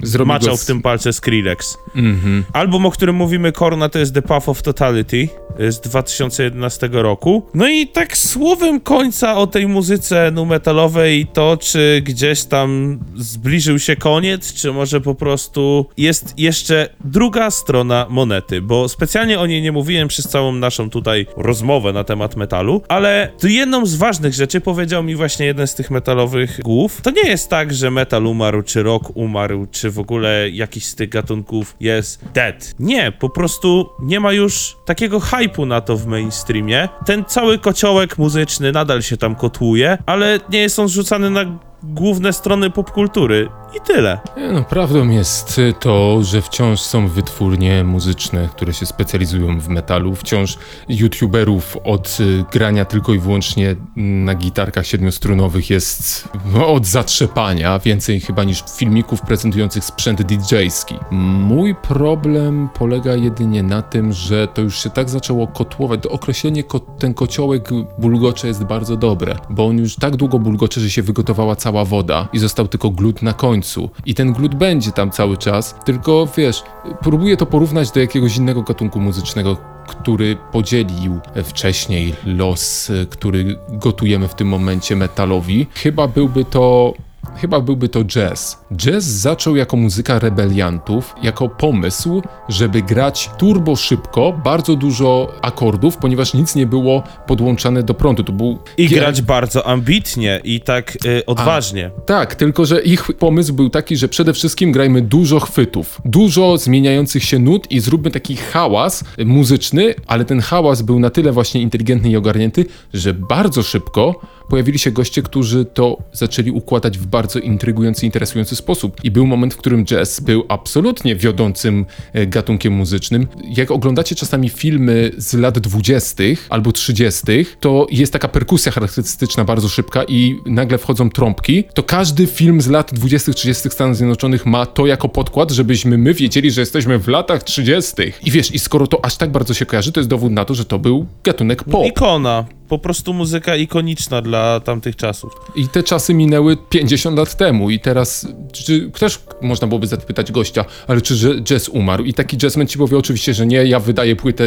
że 0.02 0.24
maczał 0.24 0.56
w 0.56 0.64
tym 0.64 0.82
palce 0.82 1.12
Skrillex. 1.12 1.76
Mhm. 1.96 2.44
Album, 2.52 2.86
o 2.86 2.90
którym 2.90 3.16
mówimy, 3.16 3.52
Korna, 3.52 3.88
to 3.88 3.98
jest 3.98 4.14
The 4.14 4.22
Path 4.22 4.48
of 4.48 4.62
Totality 4.62 5.28
z 5.58 5.80
2011 5.80 6.88
roku. 6.92 7.46
No 7.54 7.68
i 7.68 7.86
tak 7.86 8.16
słowem 8.16 8.80
końca 8.80 9.36
o 9.36 9.46
tej 9.46 9.68
muzyce 9.68 10.30
nu 10.30 10.46
metalowej, 10.46 11.26
to 11.26 11.56
czy 11.56 12.02
gdzieś 12.04 12.44
tam 12.44 12.98
zbliżył 13.16 13.78
się 13.78 13.96
koniec, 13.96 14.54
czy 14.54 14.72
może 14.72 15.00
po 15.00 15.14
prostu 15.14 15.86
jest 15.96 16.34
jeszcze 16.36 16.88
druga 17.04 17.50
strona 17.50 18.06
monety, 18.10 18.60
bo 18.62 18.79
specjalnie 18.88 19.40
o 19.40 19.46
niej 19.46 19.62
nie 19.62 19.72
mówiłem 19.72 20.08
przez 20.08 20.28
całą 20.28 20.52
naszą 20.52 20.90
tutaj 20.90 21.26
rozmowę 21.36 21.92
na 21.92 22.04
temat 22.04 22.36
metalu, 22.36 22.82
ale 22.88 23.32
jedną 23.42 23.86
z 23.86 23.94
ważnych 23.94 24.34
rzeczy 24.34 24.60
powiedział 24.60 25.02
mi 25.02 25.16
właśnie 25.16 25.46
jeden 25.46 25.66
z 25.66 25.74
tych 25.74 25.90
metalowych 25.90 26.60
głów. 26.62 27.00
To 27.00 27.10
nie 27.10 27.28
jest 27.28 27.48
tak, 27.48 27.74
że 27.74 27.90
metal 27.90 28.26
umarł, 28.26 28.62
czy 28.62 28.82
rock 28.82 29.10
umarł, 29.14 29.66
czy 29.70 29.90
w 29.90 29.98
ogóle 29.98 30.50
jakiś 30.50 30.84
z 30.84 30.94
tych 30.94 31.08
gatunków 31.08 31.76
jest 31.80 32.24
dead. 32.34 32.74
Nie, 32.78 33.12
po 33.12 33.30
prostu 33.30 33.90
nie 34.02 34.20
ma 34.20 34.32
już 34.32 34.76
takiego 34.84 35.20
hypu 35.20 35.66
na 35.66 35.80
to 35.80 35.96
w 35.96 36.06
mainstreamie. 36.06 36.88
Ten 37.06 37.24
cały 37.24 37.58
kociołek 37.58 38.18
muzyczny 38.18 38.72
nadal 38.72 39.02
się 39.02 39.16
tam 39.16 39.34
kotłuje, 39.34 39.98
ale 40.06 40.40
nie 40.52 40.58
jest 40.58 40.78
on 40.78 40.88
rzucany 40.88 41.30
na 41.30 41.69
główne 41.82 42.32
strony 42.32 42.70
popkultury. 42.70 43.48
I 43.76 43.80
tyle. 43.80 44.18
No, 44.52 44.62
prawdą 44.62 45.08
jest 45.08 45.60
to, 45.80 46.22
że 46.22 46.42
wciąż 46.42 46.80
są 46.80 47.08
wytwórnie 47.08 47.84
muzyczne, 47.84 48.48
które 48.52 48.72
się 48.72 48.86
specjalizują 48.86 49.60
w 49.60 49.68
metalu. 49.68 50.14
Wciąż 50.14 50.58
youtuberów 50.88 51.76
od 51.84 52.18
y, 52.20 52.44
grania 52.52 52.84
tylko 52.84 53.14
i 53.14 53.18
wyłącznie 53.18 53.76
na 53.96 54.34
gitarkach 54.34 54.86
siedmiostrunowych 54.86 55.70
jest 55.70 56.28
no, 56.54 56.68
od 56.68 56.86
zatrzepania, 56.86 57.78
więcej 57.78 58.20
chyba 58.20 58.44
niż 58.44 58.64
filmików 58.78 59.20
prezentujących 59.20 59.84
sprzęt 59.84 60.22
DJ-ski. 60.22 60.94
Mój 61.10 61.74
problem 61.74 62.68
polega 62.74 63.14
jedynie 63.14 63.62
na 63.62 63.82
tym, 63.82 64.12
że 64.12 64.48
to 64.48 64.62
już 64.62 64.82
się 64.82 64.90
tak 64.90 65.10
zaczęło 65.10 65.46
kotłować. 65.46 66.02
To 66.02 66.10
określenie 66.10 66.64
ko 66.64 66.80
ten 66.80 67.14
kociołek 67.14 67.68
bulgocze 67.98 68.48
jest 68.48 68.64
bardzo 68.64 68.96
dobre, 68.96 69.36
bo 69.50 69.66
on 69.66 69.78
już 69.78 69.96
tak 69.96 70.16
długo 70.16 70.38
bulgocze, 70.38 70.80
że 70.80 70.90
się 70.90 71.02
wygotowała 71.02 71.56
cała 71.56 71.69
woda 71.70 72.28
i 72.32 72.38
został 72.38 72.68
tylko 72.68 72.90
glut 72.90 73.22
na 73.22 73.32
końcu. 73.32 73.90
I 74.06 74.14
ten 74.14 74.32
glut 74.32 74.54
będzie 74.54 74.92
tam 74.92 75.10
cały 75.10 75.36
czas, 75.36 75.74
tylko 75.84 76.28
wiesz, 76.36 76.62
próbuję 77.02 77.36
to 77.36 77.46
porównać 77.46 77.90
do 77.90 78.00
jakiegoś 78.00 78.36
innego 78.36 78.62
gatunku 78.62 79.00
muzycznego, 79.00 79.56
który 79.86 80.36
podzielił 80.52 81.20
wcześniej 81.44 82.14
los, 82.24 82.92
który 83.10 83.58
gotujemy 83.68 84.28
w 84.28 84.34
tym 84.34 84.48
momencie 84.48 84.96
metalowi. 84.96 85.66
Chyba 85.74 86.08
byłby 86.08 86.44
to 86.44 86.94
Chyba 87.36 87.60
byłby 87.60 87.88
to 87.88 88.04
jazz. 88.04 88.58
Jazz 88.76 89.04
zaczął 89.04 89.56
jako 89.56 89.76
muzyka 89.76 90.18
rebeliantów, 90.18 91.14
jako 91.22 91.48
pomysł, 91.48 92.22
żeby 92.48 92.82
grać 92.82 93.30
turbo 93.38 93.76
szybko, 93.76 94.40
bardzo 94.44 94.76
dużo 94.76 95.32
akordów, 95.42 95.96
ponieważ 95.96 96.34
nic 96.34 96.54
nie 96.54 96.66
było 96.66 97.02
podłączane 97.26 97.82
do 97.82 97.94
prądu. 97.94 98.24
To 98.24 98.32
był 98.32 98.58
I 98.76 98.88
grać 98.88 99.22
bardzo 99.22 99.66
ambitnie 99.66 100.40
i 100.44 100.60
tak 100.60 100.98
y, 101.06 101.26
odważnie. 101.26 101.90
Tak, 102.06 102.34
tylko 102.34 102.66
że 102.66 102.82
ich 102.82 103.04
pomysł 103.18 103.54
był 103.54 103.70
taki, 103.70 103.96
że 103.96 104.08
przede 104.08 104.32
wszystkim 104.32 104.72
grajmy 104.72 105.02
dużo 105.02 105.40
chwytów, 105.40 106.00
dużo 106.04 106.58
zmieniających 106.58 107.24
się 107.24 107.38
nut 107.38 107.70
i 107.70 107.80
zróbmy 107.80 108.10
taki 108.10 108.36
hałas 108.36 109.04
muzyczny, 109.24 109.94
ale 110.06 110.24
ten 110.24 110.40
hałas 110.40 110.82
był 110.82 111.00
na 111.00 111.10
tyle 111.10 111.32
właśnie 111.32 111.60
inteligentny 111.60 112.10
i 112.10 112.16
ogarnięty, 112.16 112.66
że 112.94 113.14
bardzo 113.14 113.62
szybko 113.62 114.20
pojawili 114.50 114.78
się 114.78 114.90
goście, 114.90 115.22
którzy 115.22 115.64
to 115.64 115.98
zaczęli 116.12 116.50
układać 116.50 116.98
w 116.98 117.06
bardzo 117.06 117.38
intrygujący, 117.38 118.06
interesujący 118.06 118.56
sposób. 118.56 119.04
I 119.04 119.10
był 119.10 119.26
moment, 119.26 119.54
w 119.54 119.56
którym 119.56 119.84
jazz 119.84 120.20
był 120.20 120.44
absolutnie 120.48 121.16
wiodącym 121.16 121.86
e, 122.12 122.26
gatunkiem 122.26 122.72
muzycznym. 122.72 123.26
Jak 123.56 123.70
oglądacie 123.70 124.14
czasami 124.14 124.48
filmy 124.48 125.10
z 125.16 125.34
lat 125.34 125.58
20. 125.58 126.24
albo 126.48 126.72
30., 126.72 127.22
to 127.60 127.86
jest 127.90 128.12
taka 128.12 128.28
perkusja 128.28 128.72
charakterystyczna, 128.72 129.44
bardzo 129.44 129.68
szybka 129.68 130.04
i 130.04 130.36
nagle 130.46 130.78
wchodzą 130.78 131.10
trąbki, 131.10 131.64
to 131.74 131.82
każdy 131.82 132.26
film 132.26 132.60
z 132.60 132.68
lat 132.68 132.94
20., 132.94 133.32
30. 133.32 133.70
Stanów 133.70 133.96
Zjednoczonych 133.96 134.46
ma 134.46 134.66
to 134.66 134.86
jako 134.86 135.08
podkład, 135.08 135.50
żebyśmy 135.50 135.98
my 135.98 136.14
wiedzieli, 136.14 136.50
że 136.50 136.60
jesteśmy 136.60 136.98
w 136.98 137.08
latach 137.08 137.42
30. 137.42 137.92
I 138.24 138.30
wiesz, 138.30 138.54
i 138.54 138.58
skoro 138.58 138.86
to 138.86 139.04
aż 139.04 139.16
tak 139.16 139.30
bardzo 139.30 139.54
się 139.54 139.66
kojarzy, 139.66 139.92
to 139.92 140.00
jest 140.00 140.10
dowód 140.10 140.32
na 140.32 140.44
to, 140.44 140.54
że 140.54 140.64
to 140.64 140.78
był 140.78 141.06
gatunek 141.24 141.64
pop. 141.64 141.86
Ikona. 141.86 142.59
Po 142.70 142.78
prostu 142.78 143.14
muzyka 143.14 143.56
ikoniczna 143.56 144.22
dla 144.22 144.60
tamtych 144.60 144.96
czasów. 144.96 145.32
I 145.56 145.68
te 145.68 145.82
czasy 145.82 146.14
minęły 146.14 146.56
50 146.68 147.18
lat 147.18 147.36
temu 147.36 147.70
i 147.70 147.80
teraz 147.80 148.28
czy, 148.52 148.90
też 148.90 149.20
można 149.42 149.66
byłoby 149.66 149.86
zapytać 149.86 150.32
gościa, 150.32 150.64
ale 150.88 151.00
czy 151.00 151.42
jazz 151.42 151.68
umarł? 151.68 152.04
I 152.04 152.14
taki 152.14 152.36
jazzman 152.42 152.66
ci 152.66 152.78
powie 152.78 152.98
oczywiście, 152.98 153.34
że 153.34 153.46
nie, 153.46 153.56
ja 153.56 153.80
wydaję 153.80 154.16
płytę 154.16 154.44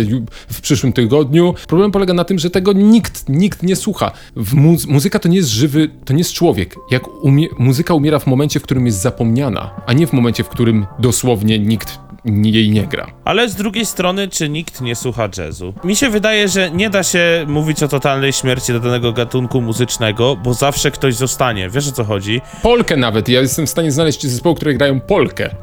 w 0.48 0.62
przyszłym 0.62 0.94
tygodniu. 0.94 1.56
Problem 1.68 1.92
polega 1.92 2.14
na 2.14 2.24
tym, 2.24 2.40
że 2.40 2.50
tego 2.50 2.74
nikt, 2.74 3.30
nikt 3.30 3.64
nie 3.64 3.76
słucha. 3.76 4.12
Mu 4.54 4.78
muzyka 4.88 5.20
to 5.20 5.30
nie 5.30 5.38
jest 5.38 5.50
żywy, 5.50 5.90
to 6.06 6.14
nie 6.14 6.20
jest 6.20 6.34
człowiek. 6.34 6.76
Jak 6.92 7.08
umie 7.24 7.48
muzyka 7.60 7.94
umiera 7.94 8.20
w 8.20 8.28
momencie, 8.28 8.60
w 8.60 8.64
którym 8.64 8.86
jest 8.86 9.02
zapomniana, 9.02 9.82
a 9.86 9.94
nie 9.94 10.08
w 10.08 10.14
momencie, 10.14 10.44
w 10.44 10.50
którym 10.50 10.86
dosłownie 11.00 11.60
nikt 11.60 12.03
jej 12.26 12.70
nie 12.70 12.88
gra. 12.88 13.08
Ale 13.26 13.50
z 13.50 13.56
drugiej 13.56 13.86
strony, 13.86 14.28
czy 14.28 14.50
nikt 14.50 14.82
nie 14.82 14.96
słucha 14.96 15.30
jazzu? 15.38 15.74
Mi 15.84 15.96
się 15.96 16.10
wydaje, 16.10 16.48
że 16.48 16.72
nie 16.72 16.90
da 16.90 17.04
się 17.04 17.46
mówić 17.48 17.84
o 17.84 17.88
totalnej 17.88 18.34
śmierci 18.34 18.74
danego 18.74 19.14
gatunku 19.14 19.62
muzycznego, 19.62 20.36
bo 20.36 20.54
zawsze 20.54 20.92
ktoś 20.92 21.16
zostanie. 21.16 21.70
Wiesz 21.70 21.88
o 21.88 21.92
co 21.92 22.04
chodzi? 22.04 22.42
Polkę 22.62 22.98
nawet, 22.98 23.30
ja 23.30 23.42
jestem 23.42 23.66
w 23.66 23.70
stanie 23.70 23.92
znaleźć 23.92 24.28
zespoły, 24.28 24.56
które 24.56 24.74
grają 24.74 25.00
polkę. 25.00 25.50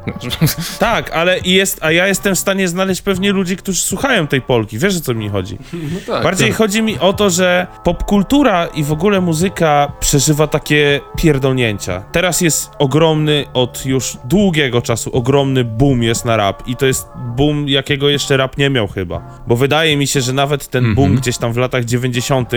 Tak, 0.79 1.11
ale 1.11 1.39
jest, 1.45 1.83
a 1.83 1.91
ja 1.91 2.07
jestem 2.07 2.35
w 2.35 2.39
stanie 2.39 2.67
znaleźć 2.67 3.01
pewnie 3.01 3.31
ludzi, 3.31 3.57
którzy 3.57 3.81
słuchają 3.81 4.27
tej 4.27 4.41
Polki. 4.41 4.77
Wiesz 4.77 4.97
o 4.97 5.01
co 5.01 5.13
mi 5.13 5.29
chodzi? 5.29 5.57
No 5.73 5.99
tak, 6.07 6.23
Bardziej 6.23 6.47
tak. 6.47 6.57
chodzi 6.57 6.81
mi 6.81 6.99
o 6.99 7.13
to, 7.13 7.29
że 7.29 7.67
popkultura 7.83 8.67
i 8.67 8.83
w 8.83 8.91
ogóle 8.91 9.21
muzyka 9.21 9.91
przeżywa 9.99 10.47
takie 10.47 10.99
pierdolnięcia. 11.17 12.03
Teraz 12.11 12.41
jest 12.41 12.71
ogromny, 12.79 13.45
od 13.53 13.85
już 13.85 14.17
długiego 14.25 14.81
czasu, 14.81 15.09
ogromny 15.13 15.63
boom 15.63 16.03
jest 16.03 16.25
na 16.25 16.37
rap 16.37 16.50
i 16.67 16.75
to 16.75 16.85
jest 16.85 17.07
boom, 17.35 17.67
jakiego 17.69 18.09
jeszcze 18.09 18.37
rap 18.37 18.57
nie 18.57 18.69
miał 18.69 18.87
chyba. 18.87 19.21
Bo 19.47 19.55
wydaje 19.55 19.97
mi 19.97 20.07
się, 20.07 20.21
że 20.21 20.33
nawet 20.33 20.67
ten 20.67 20.85
Mhm. 20.85 20.95
boom 20.95 21.15
gdzieś 21.15 21.37
tam 21.37 21.53
w 21.53 21.57
latach 21.57 21.85
90. 21.85 22.49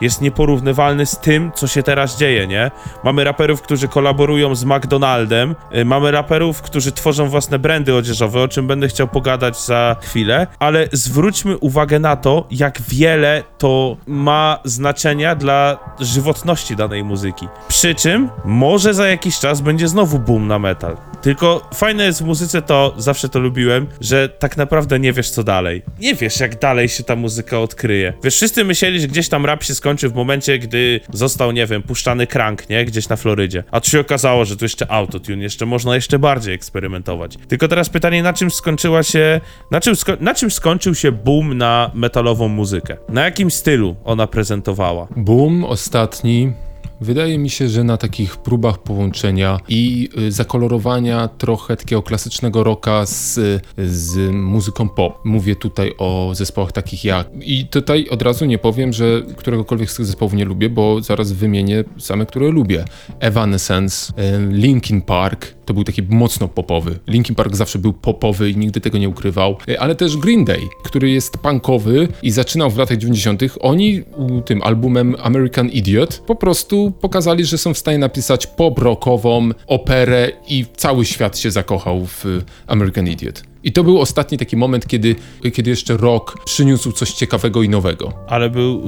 jest 0.00 0.20
nieporównywalny 0.22 1.06
z 1.06 1.18
tym, 1.18 1.50
co 1.54 1.66
się 1.66 1.82
teraz 1.82 2.18
dzieje, 2.18 2.46
nie? 2.46 2.70
Mamy 3.04 3.24
raperów, 3.24 3.62
którzy 3.62 3.88
kolaborują 3.88 4.54
z 4.54 4.64
McDonaldem, 4.64 5.54
y, 5.76 5.84
mamy 5.84 6.10
raperów, 6.10 6.62
którzy 6.62 6.92
tworzą 6.92 7.28
własne 7.28 7.58
brandy 7.58 7.94
odzieżowe, 7.94 8.42
o 8.42 8.48
czym 8.48 8.66
będę 8.66 8.88
chciał 8.88 9.08
pogadać 9.08 9.60
za 9.60 9.96
chwilę, 10.02 10.46
ale 10.58 10.88
zwróćmy 10.92 11.58
uwagę 11.58 11.98
na 11.98 12.16
to, 12.16 12.46
jak 12.50 12.80
wiele 12.88 13.42
to 13.58 13.96
ma 14.06 14.58
znaczenia 14.64 15.34
dla 15.34 15.78
żywotności 16.00 16.76
danej 16.76 17.04
muzyki. 17.04 17.48
Przy 17.68 17.94
czym 17.94 18.28
może 18.44 18.94
za 18.94 19.08
jakiś 19.08 19.38
czas 19.38 19.60
będzie 19.60 19.88
znowu 19.88 20.18
boom 20.18 20.46
na 20.46 20.58
metal. 20.58 20.96
Tylko 21.22 21.68
fajne 21.74 22.04
jest 22.04 22.22
w 22.22 22.24
muzyce 22.24 22.62
to, 22.62 22.94
zawsze 22.96 23.28
to 23.28 23.38
lubiłem, 23.38 23.86
że 24.00 24.28
tak 24.28 24.56
naprawdę 24.56 24.98
nie 25.00 25.12
wiesz 25.12 25.30
co 25.30 25.44
dalej. 25.44 25.82
Nie 26.00 26.14
wiesz 26.14 26.40
jak 26.40 26.58
dalej 26.58 26.88
się 26.88 27.04
ta 27.04 27.16
muzyka 27.16 27.60
odkryje. 27.60 28.12
Wiesz, 28.24 28.34
wszyscy 28.34 28.64
myśleli, 28.64 29.00
że 29.00 29.08
gdzieś 29.08 29.28
tam 29.28 29.46
rap 29.46 29.62
się 29.64 29.74
skończy 29.74 30.08
w 30.08 30.14
momencie, 30.14 30.58
gdy 30.58 31.00
został, 31.12 31.52
nie 31.52 31.66
wiem, 31.66 31.82
puszczany 31.82 32.26
crank, 32.26 32.68
nie? 32.70 32.84
Gdzieś 32.84 33.08
na 33.08 33.16
Florydzie. 33.16 33.64
A 33.70 33.80
tu 33.80 33.90
się 33.90 34.00
okazało, 34.00 34.44
że 34.44 34.56
tu 34.56 34.64
jeszcze 34.64 34.90
autotune, 34.90 35.42
jeszcze 35.42 35.66
można 35.66 35.94
jeszcze 35.94 36.18
bardziej 36.18 36.54
eksperymentować. 36.54 37.36
Tylko 37.48 37.68
teraz 37.68 37.88
pytanie, 37.88 38.22
na 38.22 38.32
czym 38.32 38.50
skończyła 38.50 39.02
się, 39.02 39.40
na 39.70 39.80
czym, 39.80 39.94
sko- 39.94 40.16
na 40.20 40.34
czym 40.34 40.50
skończył 40.50 40.94
się 40.94 41.12
boom 41.12 41.58
na 41.58 41.90
metalową 41.94 42.48
muzykę? 42.48 42.96
Na 43.08 43.24
jakim 43.24 43.50
stylu 43.50 43.96
ona 44.04 44.26
prezentowała? 44.26 45.08
Boom 45.16 45.64
ostatni. 45.64 46.52
Wydaje 47.00 47.38
mi 47.38 47.50
się, 47.50 47.68
że 47.68 47.84
na 47.84 47.96
takich 47.96 48.36
próbach 48.36 48.78
połączenia 48.78 49.58
i 49.68 50.08
y, 50.18 50.32
zakolorowania 50.32 51.28
trochę 51.28 51.76
takiego 51.76 52.02
klasycznego 52.02 52.64
rocka 52.64 53.06
z, 53.06 53.40
z 53.78 54.32
muzyką 54.32 54.88
pop. 54.88 55.18
Mówię 55.24 55.56
tutaj 55.56 55.92
o 55.98 56.30
zespołach 56.34 56.72
takich 56.72 57.04
jak. 57.04 57.28
I 57.40 57.66
tutaj 57.66 58.08
od 58.08 58.22
razu 58.22 58.44
nie 58.44 58.58
powiem, 58.58 58.92
że 58.92 59.22
któregokolwiek 59.36 59.90
z 59.90 59.96
tych 59.96 60.06
zespołów 60.06 60.34
nie 60.34 60.44
lubię, 60.44 60.70
bo 60.70 61.02
zaraz 61.02 61.32
wymienię 61.32 61.84
same, 61.98 62.26
które 62.26 62.48
lubię. 62.48 62.84
Evanescence, 63.20 64.12
y, 64.12 64.52
Linkin 64.52 65.02
Park, 65.02 65.54
to 65.64 65.74
był 65.74 65.84
taki 65.84 66.02
mocno 66.02 66.48
popowy. 66.48 66.98
Linkin 67.06 67.34
Park 67.34 67.56
zawsze 67.56 67.78
był 67.78 67.92
popowy 67.92 68.50
i 68.50 68.56
nigdy 68.56 68.80
tego 68.80 68.98
nie 68.98 69.08
ukrywał, 69.08 69.56
Y, 69.68 69.80
ale 69.80 69.94
też 69.94 70.16
Green 70.16 70.44
Day, 70.44 70.60
który 70.84 71.10
jest 71.10 71.38
punkowy 71.38 72.08
i 72.22 72.30
zaczynał 72.30 72.70
w 72.70 72.78
latach 72.78 72.98
90. 72.98 73.42
Oni 73.60 74.02
tym 74.44 74.62
albumem 74.62 75.16
American 75.22 75.68
Idiot 75.68 76.22
po 76.26 76.34
prostu 76.34 76.87
pokazali, 76.90 77.44
że 77.44 77.58
są 77.58 77.74
w 77.74 77.78
stanie 77.78 77.98
napisać 77.98 78.46
pop 78.46 78.78
rockową 78.78 79.50
operę 79.66 80.32
i 80.48 80.66
cały 80.76 81.04
świat 81.04 81.38
się 81.38 81.50
zakochał 81.50 82.06
w 82.06 82.24
American 82.66 83.08
Idiot. 83.08 83.42
I 83.64 83.72
to 83.72 83.84
był 83.84 84.00
ostatni 84.00 84.38
taki 84.38 84.56
moment, 84.56 84.86
kiedy, 84.86 85.14
kiedy 85.54 85.70
jeszcze 85.70 85.96
rock 85.96 86.44
przyniósł 86.44 86.92
coś 86.92 87.10
ciekawego 87.12 87.62
i 87.62 87.68
nowego. 87.68 88.12
Ale 88.28 88.50
był 88.50 88.82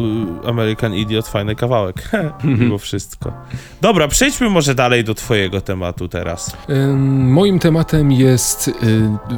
y, 0.44 0.48
American 0.48 0.94
Idiot 0.94 1.28
fajny 1.28 1.54
kawałek. 1.56 2.10
Mimo 2.44 2.78
wszystko. 2.78 3.32
Dobra, 3.80 4.08
przejdźmy 4.08 4.50
może 4.50 4.74
dalej 4.74 5.04
do 5.04 5.14
twojego 5.14 5.60
tematu 5.60 6.08
teraz. 6.08 6.56
Ym, 6.70 7.32
Moim 7.32 7.58
tematem 7.58 8.12
jest. 8.12 8.68
y, 8.68 8.72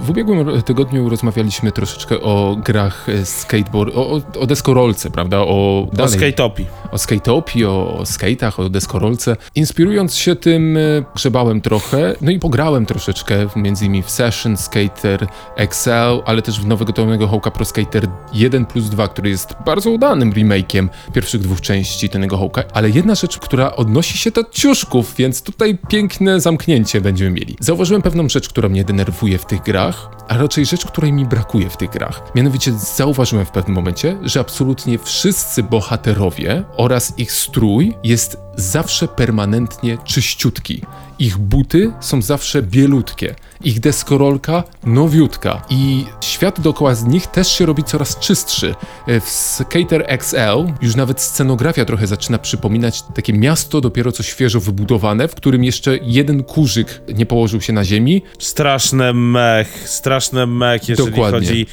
W 0.02 0.10
ubiegłym 0.10 0.62
tygodniu 0.62 1.08
rozmawialiśmy 1.08 1.72
troszeczkę 1.72 2.20
o 2.20 2.56
grach 2.64 3.08
y, 3.08 3.24
skateboard, 3.26 3.96
o, 3.96 4.10
o, 4.10 4.20
o 4.40 4.46
deskorolce, 4.46 5.10
prawda? 5.10 5.38
O, 5.40 5.42
O 5.46 5.88
dalej, 5.92 6.18
skate'opi. 6.18 6.64
o 6.92 6.96
skate'opii, 6.96 7.64
o, 7.66 7.98
o 7.98 8.02
skate'ach, 8.02 8.60
o 8.62 8.68
deskorolce. 8.68 9.36
Inspirując 9.54 10.14
się 10.16 10.36
tym, 10.36 10.76
y, 10.76 11.04
grzebałem 11.14 11.60
trochę, 11.60 12.14
no 12.20 12.30
i 12.30 12.38
pograłem 12.38 12.86
troszeczkę, 12.86 13.46
między 13.56 13.84
innymi 13.86 14.02
w 14.02 14.10
Session 14.10 14.56
Skater 14.56 15.21
XL, 15.56 16.22
ale 16.24 16.42
też 16.42 16.60
w 16.60 16.66
nowogotowanego 16.66 17.28
Hołka 17.28 17.50
Pro 17.50 17.64
Skater 17.64 18.08
1 18.32 18.66
plus 18.66 18.88
2, 18.88 19.08
który 19.08 19.30
jest 19.30 19.54
bardzo 19.66 19.90
udanym 19.90 20.32
remake'iem 20.32 20.88
pierwszych 21.12 21.40
dwóch 21.40 21.60
części 21.60 22.08
tego 22.08 22.36
Hołka, 22.36 22.64
ale 22.72 22.90
jedna 22.90 23.14
rzecz, 23.14 23.38
która 23.38 23.76
odnosi 23.76 24.18
się 24.18 24.30
do 24.30 24.44
ciuszków, 24.44 25.14
więc 25.16 25.42
tutaj 25.42 25.78
piękne 25.88 26.40
zamknięcie 26.40 27.00
będziemy 27.00 27.30
mieli. 27.30 27.56
Zauważyłem 27.60 28.02
pewną 28.02 28.28
rzecz, 28.28 28.48
która 28.48 28.68
mnie 28.68 28.84
denerwuje 28.84 29.38
w 29.38 29.46
tych 29.46 29.62
grach, 29.62 30.10
a 30.28 30.38
raczej 30.38 30.66
rzecz, 30.66 30.86
której 30.86 31.12
mi 31.12 31.24
brakuje 31.24 31.70
w 31.70 31.76
tych 31.76 31.90
grach. 31.90 32.22
Mianowicie 32.34 32.72
zauważyłem 32.72 33.46
w 33.46 33.50
pewnym 33.50 33.74
momencie, 33.74 34.16
że 34.22 34.40
absolutnie 34.40 34.98
wszyscy 34.98 35.62
bohaterowie 35.62 36.64
oraz 36.76 37.18
ich 37.18 37.32
strój 37.32 37.94
jest 38.04 38.36
zawsze 38.56 39.08
permanentnie 39.08 39.98
czyściutki. 40.04 40.82
Ich 41.22 41.38
buty 41.38 41.92
są 42.00 42.22
zawsze 42.22 42.62
bielutkie, 42.62 43.34
ich 43.60 43.80
deskorolka 43.80 44.64
nowiutka 44.84 45.62
i 45.70 46.04
świat 46.20 46.60
dookoła 46.60 46.94
z 46.94 47.04
nich 47.04 47.26
też 47.26 47.48
się 47.48 47.66
robi 47.66 47.84
coraz 47.84 48.18
czystszy. 48.18 48.74
E, 49.06 49.20
W 49.20 49.28
Skater 49.28 50.04
XL 50.08 50.72
już 50.80 50.96
nawet 50.96 51.20
scenografia 51.20 51.84
trochę 51.84 52.06
zaczyna 52.06 52.38
przypominać 52.38 53.02
takie 53.14 53.32
miasto 53.32 53.80
dopiero 53.80 54.12
co 54.12 54.22
świeżo 54.22 54.60
wybudowane, 54.60 55.28
w 55.28 55.34
którym 55.34 55.64
jeszcze 55.64 55.98
jeden 56.02 56.42
kurzyk 56.42 57.02
nie 57.14 57.26
położył 57.26 57.60
się 57.60 57.72
na 57.72 57.84
ziemi, 57.84 58.22
Straszne 58.38 59.12
mech, 59.12 59.88
straszne 59.88 60.46
mech, 60.46 60.88
jeżeli 60.88 61.10
Dokładnie. 61.10 61.38
chodzi 61.48 61.66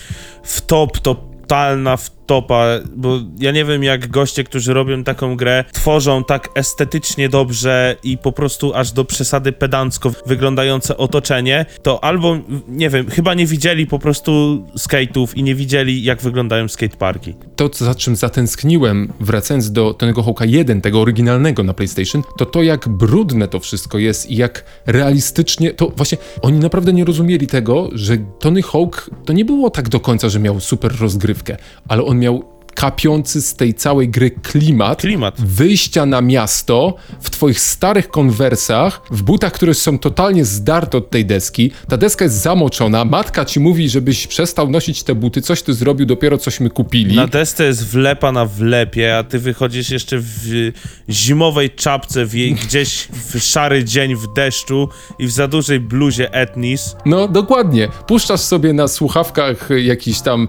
w 0.44 0.62
top, 0.62 1.00
totalna, 1.00 1.98
w 1.98 2.19
topa, 2.30 2.65
bo 2.96 3.20
ja 3.39 3.52
nie 3.52 3.65
wiem 3.65 3.84
jak 3.84 4.08
goście, 4.08 4.44
którzy 4.44 4.74
robią 4.74 5.04
taką 5.04 5.36
grę, 5.36 5.63
tworzą 5.74 6.24
tak 6.24 6.50
estetycznie 6.56 7.30
dobrze 7.30 7.96
i 8.04 8.18
po 8.18 8.32
prostu 8.32 8.74
aż 8.74 8.92
do 8.92 9.06
przesady 9.06 9.52
pedancko 9.52 10.12
wyglądające 10.26 10.98
otoczenie, 10.98 11.65
to 11.82 12.04
albo, 12.04 12.38
nie 12.68 12.89
wiem, 12.89 13.10
chyba 13.10 13.34
nie 13.34 13.46
widzieli 13.46 13.88
po 13.88 14.00
prostu 14.00 14.63
skate'ów 14.78 15.28
i 15.36 15.44
nie 15.44 15.56
widzieli 15.56 16.04
jak 16.04 16.22
wyglądają 16.22 16.68
skateparki. 16.68 17.36
To, 17.56 17.70
za 17.74 17.96
czym 17.96 18.15
zatęskniłem, 18.15 19.13
wracając 19.20 19.72
do 19.72 19.92
Tony'ego 19.92 20.24
Hawk'a 20.24 20.48
1, 20.48 20.82
tego 20.82 21.02
oryginalnego 21.02 21.63
na 21.63 21.74
PlayStation, 21.74 22.24
to 22.38 22.46
to, 22.46 22.63
jak 22.63 22.89
brudne 22.89 23.48
to 23.48 23.60
wszystko 23.60 23.98
jest 23.98 24.32
i 24.32 24.36
jak 24.36 24.65
realistycznie, 24.86 25.74
to 25.74 25.92
właśnie 25.96 26.18
oni 26.42 26.60
naprawdę 26.60 26.94
nie 26.94 27.06
rozumieli 27.06 27.48
tego, 27.48 27.89
że 27.92 28.18
Tony 28.39 28.62
Hawk 28.62 29.10
to 29.26 29.34
nie 29.34 29.46
było 29.46 29.70
tak 29.70 29.89
do 29.89 30.00
końca, 30.00 30.30
że 30.30 30.39
miał 30.39 30.60
super 30.60 31.00
rozgrywkę, 31.00 31.58
ale 31.88 32.04
on 32.04 32.19
miał 32.20 32.44
kapiący 32.80 33.42
z 33.42 33.56
tej 33.56 33.74
całej 33.74 34.10
gry 34.10 34.32
klimat, 34.32 35.02
Klimat. 35.02 35.42
wyjścia 35.42 36.06
na 36.06 36.22
miasto 36.22 36.96
w 37.22 37.30
twoich 37.30 37.60
starych 37.60 38.10
konwersach, 38.10 39.02
w 39.12 39.22
butach, 39.24 39.54
które 39.54 39.74
są 39.74 40.00
totalnie 40.00 40.46
zdarte 40.46 40.98
od 40.98 41.10
tej 41.10 41.26
deski. 41.26 41.72
Ta 41.89 41.98
deska 41.98 42.26
jest 42.26 42.42
zamoczona, 42.42 43.06
matka 43.06 43.46
ci 43.46 43.60
mówi, 43.60 43.89
żebyś 43.89 44.28
przestał 44.28 44.70
nosić 44.70 45.04
te 45.04 45.15
buty, 45.15 45.42
coś 45.42 45.62
ty 45.62 45.74
zrobił, 45.74 46.06
dopiero 46.06 46.38
cośmy 46.38 46.70
kupili. 46.70 47.15
Na 47.15 47.28
desce 47.28 47.63
jest 47.65 47.88
wlepa 47.88 48.32
na 48.32 48.46
wlepie, 48.46 49.18
a 49.18 49.24
ty 49.24 49.39
wychodzisz 49.39 49.89
jeszcze 49.89 50.15
w 50.20 50.72
zimowej 51.10 51.70
czapce, 51.70 52.26
w 52.26 52.34
jej, 52.34 52.54
gdzieś 52.54 53.08
w 53.12 53.39
szary 53.39 53.84
dzień 53.84 54.15
w 54.15 54.34
deszczu 54.34 54.89
i 55.20 55.28
w 55.28 55.32
za 55.32 55.48
dużej 55.48 55.80
bluzie 55.80 56.34
etnis. 56.34 56.96
No, 57.06 57.28
dokładnie. 57.28 57.88
Puszczasz 58.08 58.42
sobie 58.42 58.74
na 58.74 58.88
słuchawkach 58.88 59.70
jakiś 59.78 60.22
tam 60.22 60.48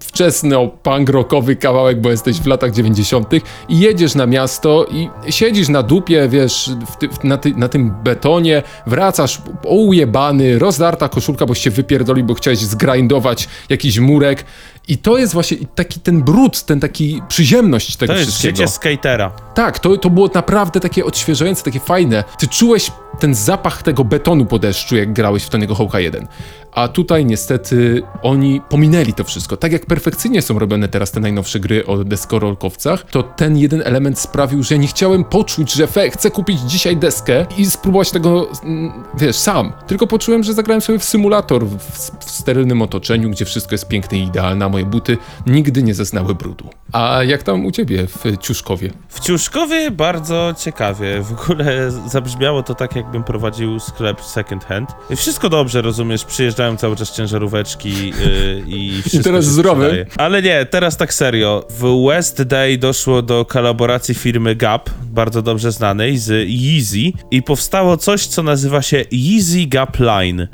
wczesno 0.00 0.68
punk 0.68 1.08
rockowy 1.08 1.56
kawałek, 1.56 1.71
bo 1.96 2.10
jesteś 2.10 2.40
w 2.40 2.46
latach 2.46 2.72
90. 2.72 3.32
i 3.68 3.80
jedziesz 3.80 4.14
na 4.14 4.26
miasto 4.26 4.86
i 4.90 5.08
siedzisz 5.30 5.68
na 5.68 5.82
dupie, 5.82 6.28
wiesz, 6.28 6.70
ty, 6.98 7.08
na, 7.24 7.38
ty, 7.38 7.54
na 7.56 7.68
tym 7.68 7.94
betonie, 8.04 8.62
wracasz 8.86 9.42
ujebany, 9.64 10.58
rozdarta 10.58 11.08
koszulka, 11.08 11.46
bo 11.46 11.54
się 11.54 11.70
wypierdoli, 11.70 12.24
bo 12.24 12.34
chciałeś 12.34 12.58
zgrindować 12.58 13.48
jakiś 13.68 13.98
murek. 13.98 14.44
I 14.88 14.98
to 14.98 15.18
jest 15.18 15.32
właśnie 15.32 15.56
taki 15.74 16.00
ten 16.00 16.22
brud, 16.22 16.62
ten 16.64 16.80
taki 16.80 17.22
przyziemność 17.28 17.96
tego 17.96 18.12
To 18.12 18.18
jest 18.18 18.30
wszystkiego. 18.30 18.56
życie 18.56 18.68
skatera. 18.68 19.30
Tak, 19.54 19.78
to, 19.78 19.96
to 19.96 20.10
było 20.10 20.30
naprawdę 20.34 20.80
takie 20.80 21.04
odświeżające, 21.04 21.64
takie 21.64 21.80
fajne. 21.80 22.24
Ty 22.38 22.48
czułeś 22.48 22.92
ten 23.20 23.34
zapach 23.34 23.82
tego 23.82 24.04
betonu 24.04 24.46
po 24.46 24.58
deszczu, 24.58 24.96
jak 24.96 25.12
grałeś 25.12 25.42
w 25.44 25.50
Tony'ego 25.50 25.74
Hawk'a 25.74 25.98
1. 25.98 26.26
A 26.72 26.88
tutaj 26.88 27.24
niestety 27.26 28.02
oni 28.22 28.60
pominęli 28.68 29.12
to 29.12 29.24
wszystko. 29.24 29.56
Tak 29.56 29.72
jak 29.72 29.86
perfekcyjnie 29.86 30.42
są 30.42 30.58
robione 30.58 30.88
teraz 30.88 31.10
te 31.10 31.20
najnowsze 31.20 31.60
gry 31.60 31.86
o 31.86 32.04
deskorolkowcach, 32.04 33.04
to 33.10 33.22
ten 33.22 33.56
jeden 33.58 33.82
element 33.84 34.18
sprawił, 34.18 34.62
że 34.62 34.78
nie 34.78 34.86
chciałem 34.86 35.24
poczuć, 35.24 35.72
że 35.72 35.86
fe, 35.86 36.10
chcę 36.10 36.30
kupić 36.30 36.60
dzisiaj 36.60 36.96
deskę 36.96 37.46
i 37.58 37.66
spróbować 37.66 38.10
tego, 38.10 38.48
mm, 38.64 38.92
wiesz, 39.18 39.36
sam. 39.36 39.72
Tylko 39.86 40.06
poczułem, 40.06 40.42
że 40.42 40.54
zagrałem 40.54 40.80
sobie 40.80 40.98
w 40.98 41.04
symulator 41.04 41.66
w, 41.66 41.78
w 42.26 42.30
sterylnym 42.30 42.82
otoczeniu, 42.82 43.30
gdzie 43.30 43.44
wszystko 43.44 43.74
jest 43.74 43.88
piękne 43.88 44.18
i 44.18 44.22
idealne, 44.22 44.64
a 44.64 44.68
moje 44.68 44.81
buty 44.86 45.18
nigdy 45.46 45.82
nie 45.82 45.94
zeznały 45.94 46.34
brudu. 46.34 46.70
A 46.92 47.22
jak 47.22 47.42
tam 47.42 47.66
u 47.66 47.70
ciebie 47.70 48.06
w 48.06 48.38
Ciuszkowie? 48.38 48.90
W 49.08 49.20
Ciuszkowie 49.20 49.90
bardzo 49.90 50.54
ciekawie. 50.58 51.22
W 51.22 51.32
ogóle 51.32 51.90
zabrzmiało 51.90 52.62
to 52.62 52.74
tak, 52.74 52.96
jakbym 52.96 53.24
prowadził 53.24 53.80
sklep 53.80 54.20
second 54.20 54.64
hand. 54.64 54.90
Wszystko 55.16 55.48
dobrze, 55.48 55.82
rozumiesz, 55.82 56.24
przyjeżdżają 56.24 56.76
cały 56.76 56.96
czas 56.96 57.12
ciężaróweczki 57.12 58.08
yy, 58.08 58.62
i 58.66 58.92
wszystko 59.06 59.24
teraz 59.24 59.44
się 59.44 59.50
zdrowy. 59.50 60.06
Ale 60.16 60.42
nie, 60.42 60.66
teraz 60.66 60.96
tak 60.96 61.14
serio. 61.14 61.64
W 61.70 62.06
West 62.08 62.42
Day 62.42 62.78
doszło 62.78 63.22
do 63.22 63.44
kolaboracji 63.44 64.14
firmy 64.14 64.56
Gap, 64.56 64.90
bardzo 65.04 65.42
dobrze 65.42 65.72
znanej, 65.72 66.18
z 66.18 66.48
Yeezy 66.48 67.12
i 67.30 67.42
powstało 67.42 67.96
coś, 67.96 68.26
co 68.26 68.42
nazywa 68.42 68.82
się 68.82 69.04
Yeezy 69.12 69.66
Gap 69.66 69.98
Line. 69.98 70.48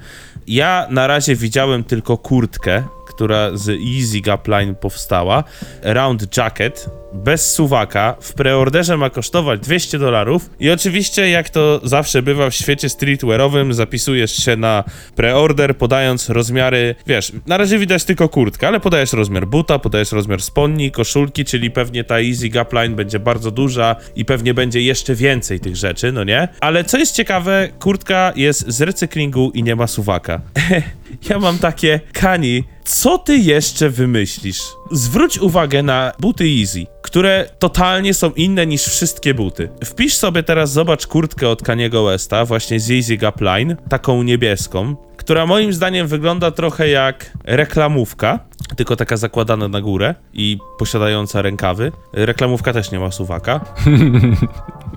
Ja 0.47 0.87
na 0.91 1.07
razie 1.07 1.37
widziałem 1.37 1.85
tylko 1.85 2.17
kurtkę, 2.17 2.83
która 3.09 3.57
z 3.57 3.69
Easy 3.69 4.21
Gap 4.21 4.49
Line 4.49 4.75
powstała. 4.75 5.45
Round 5.83 6.37
Jacket, 6.37 6.91
bez 7.13 7.53
suwaka, 7.53 8.17
w 8.21 8.35
preorderze 8.35 8.97
ma 8.97 9.11
kosztować 9.11 9.61
200 9.61 9.99
dolarów 9.99 10.51
i 10.61 10.71
oczywiście 10.71 11.31
jak 11.31 11.51
to 11.51 11.81
zawsze 11.85 12.23
bywa 12.23 12.51
w 12.51 12.55
świecie 12.55 12.89
streetwearowym, 12.89 13.75
zapisujesz 13.75 14.37
się 14.37 14.57
na 14.57 14.85
preorder 15.17 15.77
podając 15.77 16.31
rozmiary, 16.31 16.95
wiesz, 17.07 17.33
na 17.47 17.57
razie 17.57 17.79
widać 17.79 18.05
tylko 18.05 18.29
kurtkę, 18.29 18.69
ale 18.69 18.81
podajesz 18.81 19.13
rozmiar 19.13 19.47
buta, 19.47 19.79
podajesz 19.79 20.13
rozmiar 20.13 20.43
spodni, 20.43 20.91
koszulki, 20.91 21.45
czyli 21.45 21.71
pewnie 21.71 22.05
ta 22.05 22.21
Easy 22.21 22.49
Gap 22.49 22.73
Line 22.73 22.97
będzie 22.97 23.19
bardzo 23.19 23.51
duża 23.51 23.97
i 24.17 24.25
pewnie 24.25 24.55
będzie 24.55 24.81
jeszcze 24.81 25.15
więcej 25.15 25.61
tych 25.61 25.77
rzeczy, 25.77 26.13
no 26.13 26.25
nie? 26.25 26.49
Ale 26.61 26.85
co 26.85 26.99
jest 26.99 27.15
ciekawe, 27.15 27.69
kurtka 27.79 28.33
jest 28.37 28.71
z 28.71 28.81
recyklingu 28.81 29.51
i 29.55 29.63
nie 29.63 29.77
ma 29.77 29.87
suwaka. 29.87 30.41
ja 31.31 31.39
mam 31.39 31.59
takie, 31.59 32.01
Kani, 32.13 32.65
co 32.85 33.19
ty 33.19 33.37
jeszcze 33.37 33.91
wymyślisz? 33.91 34.63
Zwróć 34.91 35.39
uwagę 35.39 35.83
na 35.83 36.13
buty 36.21 36.45
Easy, 36.61 36.87
które 37.03 37.51
totalnie 37.59 38.15
są 38.15 38.31
inne 38.31 38.67
niż 38.67 38.85
wszystkie 38.85 39.35
buty. 39.35 39.69
Wpisz 39.85 40.17
sobie 40.17 40.43
teraz, 40.43 40.73
zobacz 40.73 41.07
kurtkę 41.07 41.49
od 41.49 41.63
Kaniego 41.63 42.05
Westa, 42.05 42.45
właśnie 42.45 42.81
z 42.81 42.91
Easy 42.91 43.17
Gap 43.17 43.41
Line, 43.41 43.77
taką 43.89 44.23
niebieską, 44.23 44.97
która 45.17 45.47
moim 45.47 45.73
zdaniem 45.73 46.07
wygląda 46.07 46.51
trochę 46.51 46.89
jak 46.89 47.33
reklamówka, 47.45 48.39
tylko 48.77 48.97
taka 48.97 49.17
zakładana 49.17 49.69
na 49.69 49.81
górę 49.81 50.15
i 50.33 50.59
posiadająca 50.79 51.43
rękawy. 51.43 51.93
Reklamówka 52.13 52.73
też 52.73 52.91
nie 52.91 52.99
ma 53.01 53.11
suwaka. 53.11 53.61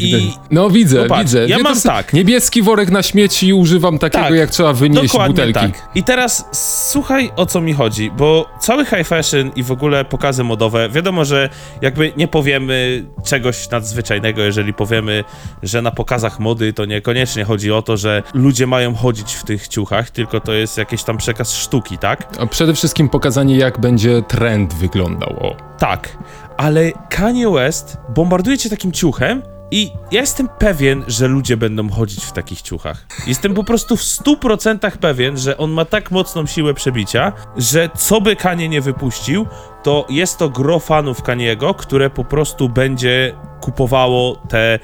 I- 0.00 0.32
No 0.50 0.70
widzę, 0.70 0.98
No 1.02 1.06
patrz, 1.08 1.22
widzę. 1.22 1.48
ja 1.48 1.56
Wie, 1.56 1.62
mam 1.62 1.80
tak. 1.80 2.12
Niebieski 2.12 2.62
worek 2.62 2.90
na 2.90 3.02
śmieci 3.02 3.52
używam 3.52 3.98
takiego, 3.98 4.24
Tak, 4.24 4.34
jak 4.34 4.50
trzeba 4.50 4.72
wynieść 4.72 5.12
Dokładnie 5.12 5.34
butelki. 5.46 5.72
tak. 5.72 5.88
I 5.94 6.02
teraz 6.04 6.48
słuchaj 6.90 7.30
o 7.36 7.46
co 7.46 7.60
mi 7.60 7.72
chodzi, 7.74 8.10
bo 8.16 8.46
cały 8.60 8.84
high 8.84 9.06
fashion 9.06 9.50
i 9.56 9.62
w 9.62 9.70
ogóle 9.72 10.04
pokazy 10.04 10.44
modowe, 10.44 10.88
wiadomo, 10.88 11.24
że 11.24 11.48
jakby 11.82 12.12
nie 12.16 12.28
powiemy 12.28 13.04
czegoś 13.24 13.70
nadzwyczajnego, 13.70 14.42
jeżeli 14.42 14.74
powiemy, 14.74 15.24
że 15.62 15.82
na 15.82 15.90
pokazach 15.90 16.40
mody 16.40 16.72
to 16.72 16.84
niekoniecznie 16.84 17.44
chodzi 17.44 17.72
o 17.72 17.82
to, 17.82 17.96
że 17.96 18.22
ludzie 18.34 18.66
mają 18.66 18.94
chodzić 18.94 19.34
w 19.34 19.44
tych 19.44 19.68
ciuchach, 19.68 20.10
tylko 20.10 20.40
to 20.40 20.52
jest 20.52 20.78
jakiś 20.78 21.02
tam 21.02 21.16
przekaz 21.18 21.54
sztuki, 21.54 21.98
tak? 21.98 22.28
A 22.38 22.46
przede 22.46 22.74
wszystkim 22.74 23.08
pokazanie, 23.08 23.56
jak 23.56 23.80
będzie 23.80 24.22
trend 24.22 24.74
wyglądał. 24.74 25.30
O. 25.40 25.56
Tak, 25.78 26.16
ale 26.56 26.92
Kanye 27.10 27.50
West 27.50 27.96
bombarduje 28.14 28.58
cię 28.58 28.70
takim 28.70 28.92
ciuchem 28.92 29.42
i 29.70 29.90
ja 30.10 30.20
jestem 30.20 30.48
pewien, 30.58 31.04
że 31.06 31.28
ludzie 31.28 31.56
będą 31.56 31.90
chodzić 31.90 32.24
w 32.24 32.32
takich 32.32 32.62
ciuchach. 32.62 33.06
Jestem 33.26 33.54
po 33.54 33.64
prostu 33.64 33.96
w 33.96 34.00
100% 34.00 34.90
pewien, 34.90 35.36
że 35.36 35.56
on 35.56 35.70
ma 35.70 35.84
tak 35.84 36.10
mocną 36.10 36.46
siłę 36.46 36.74
przebicia, 36.74 37.32
że 37.56 37.90
co 37.96 38.20
by 38.20 38.36
Kanye 38.36 38.68
nie 38.68 38.80
wypuścił, 38.80 39.46
to 39.82 40.06
jest 40.08 40.38
to 40.38 40.50
gro 40.50 40.78
fanów 40.78 41.22
Kaniego, 41.22 41.74
które 41.74 42.10
po 42.10 42.24
prostu 42.24 42.68
będzie 42.68 43.34
kupowało 43.60 44.36
te 44.36 44.78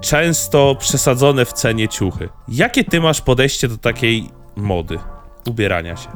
często 0.00 0.76
przesadzone 0.78 1.44
w 1.44 1.52
cenie 1.52 1.88
ciuchy. 1.88 2.28
Jakie 2.48 2.84
ty 2.84 3.00
masz 3.00 3.20
podejście 3.20 3.68
do 3.68 3.78
takiej 3.78 4.30
mody? 4.56 4.98
Ubierania 5.48 5.96
się. 5.96 6.08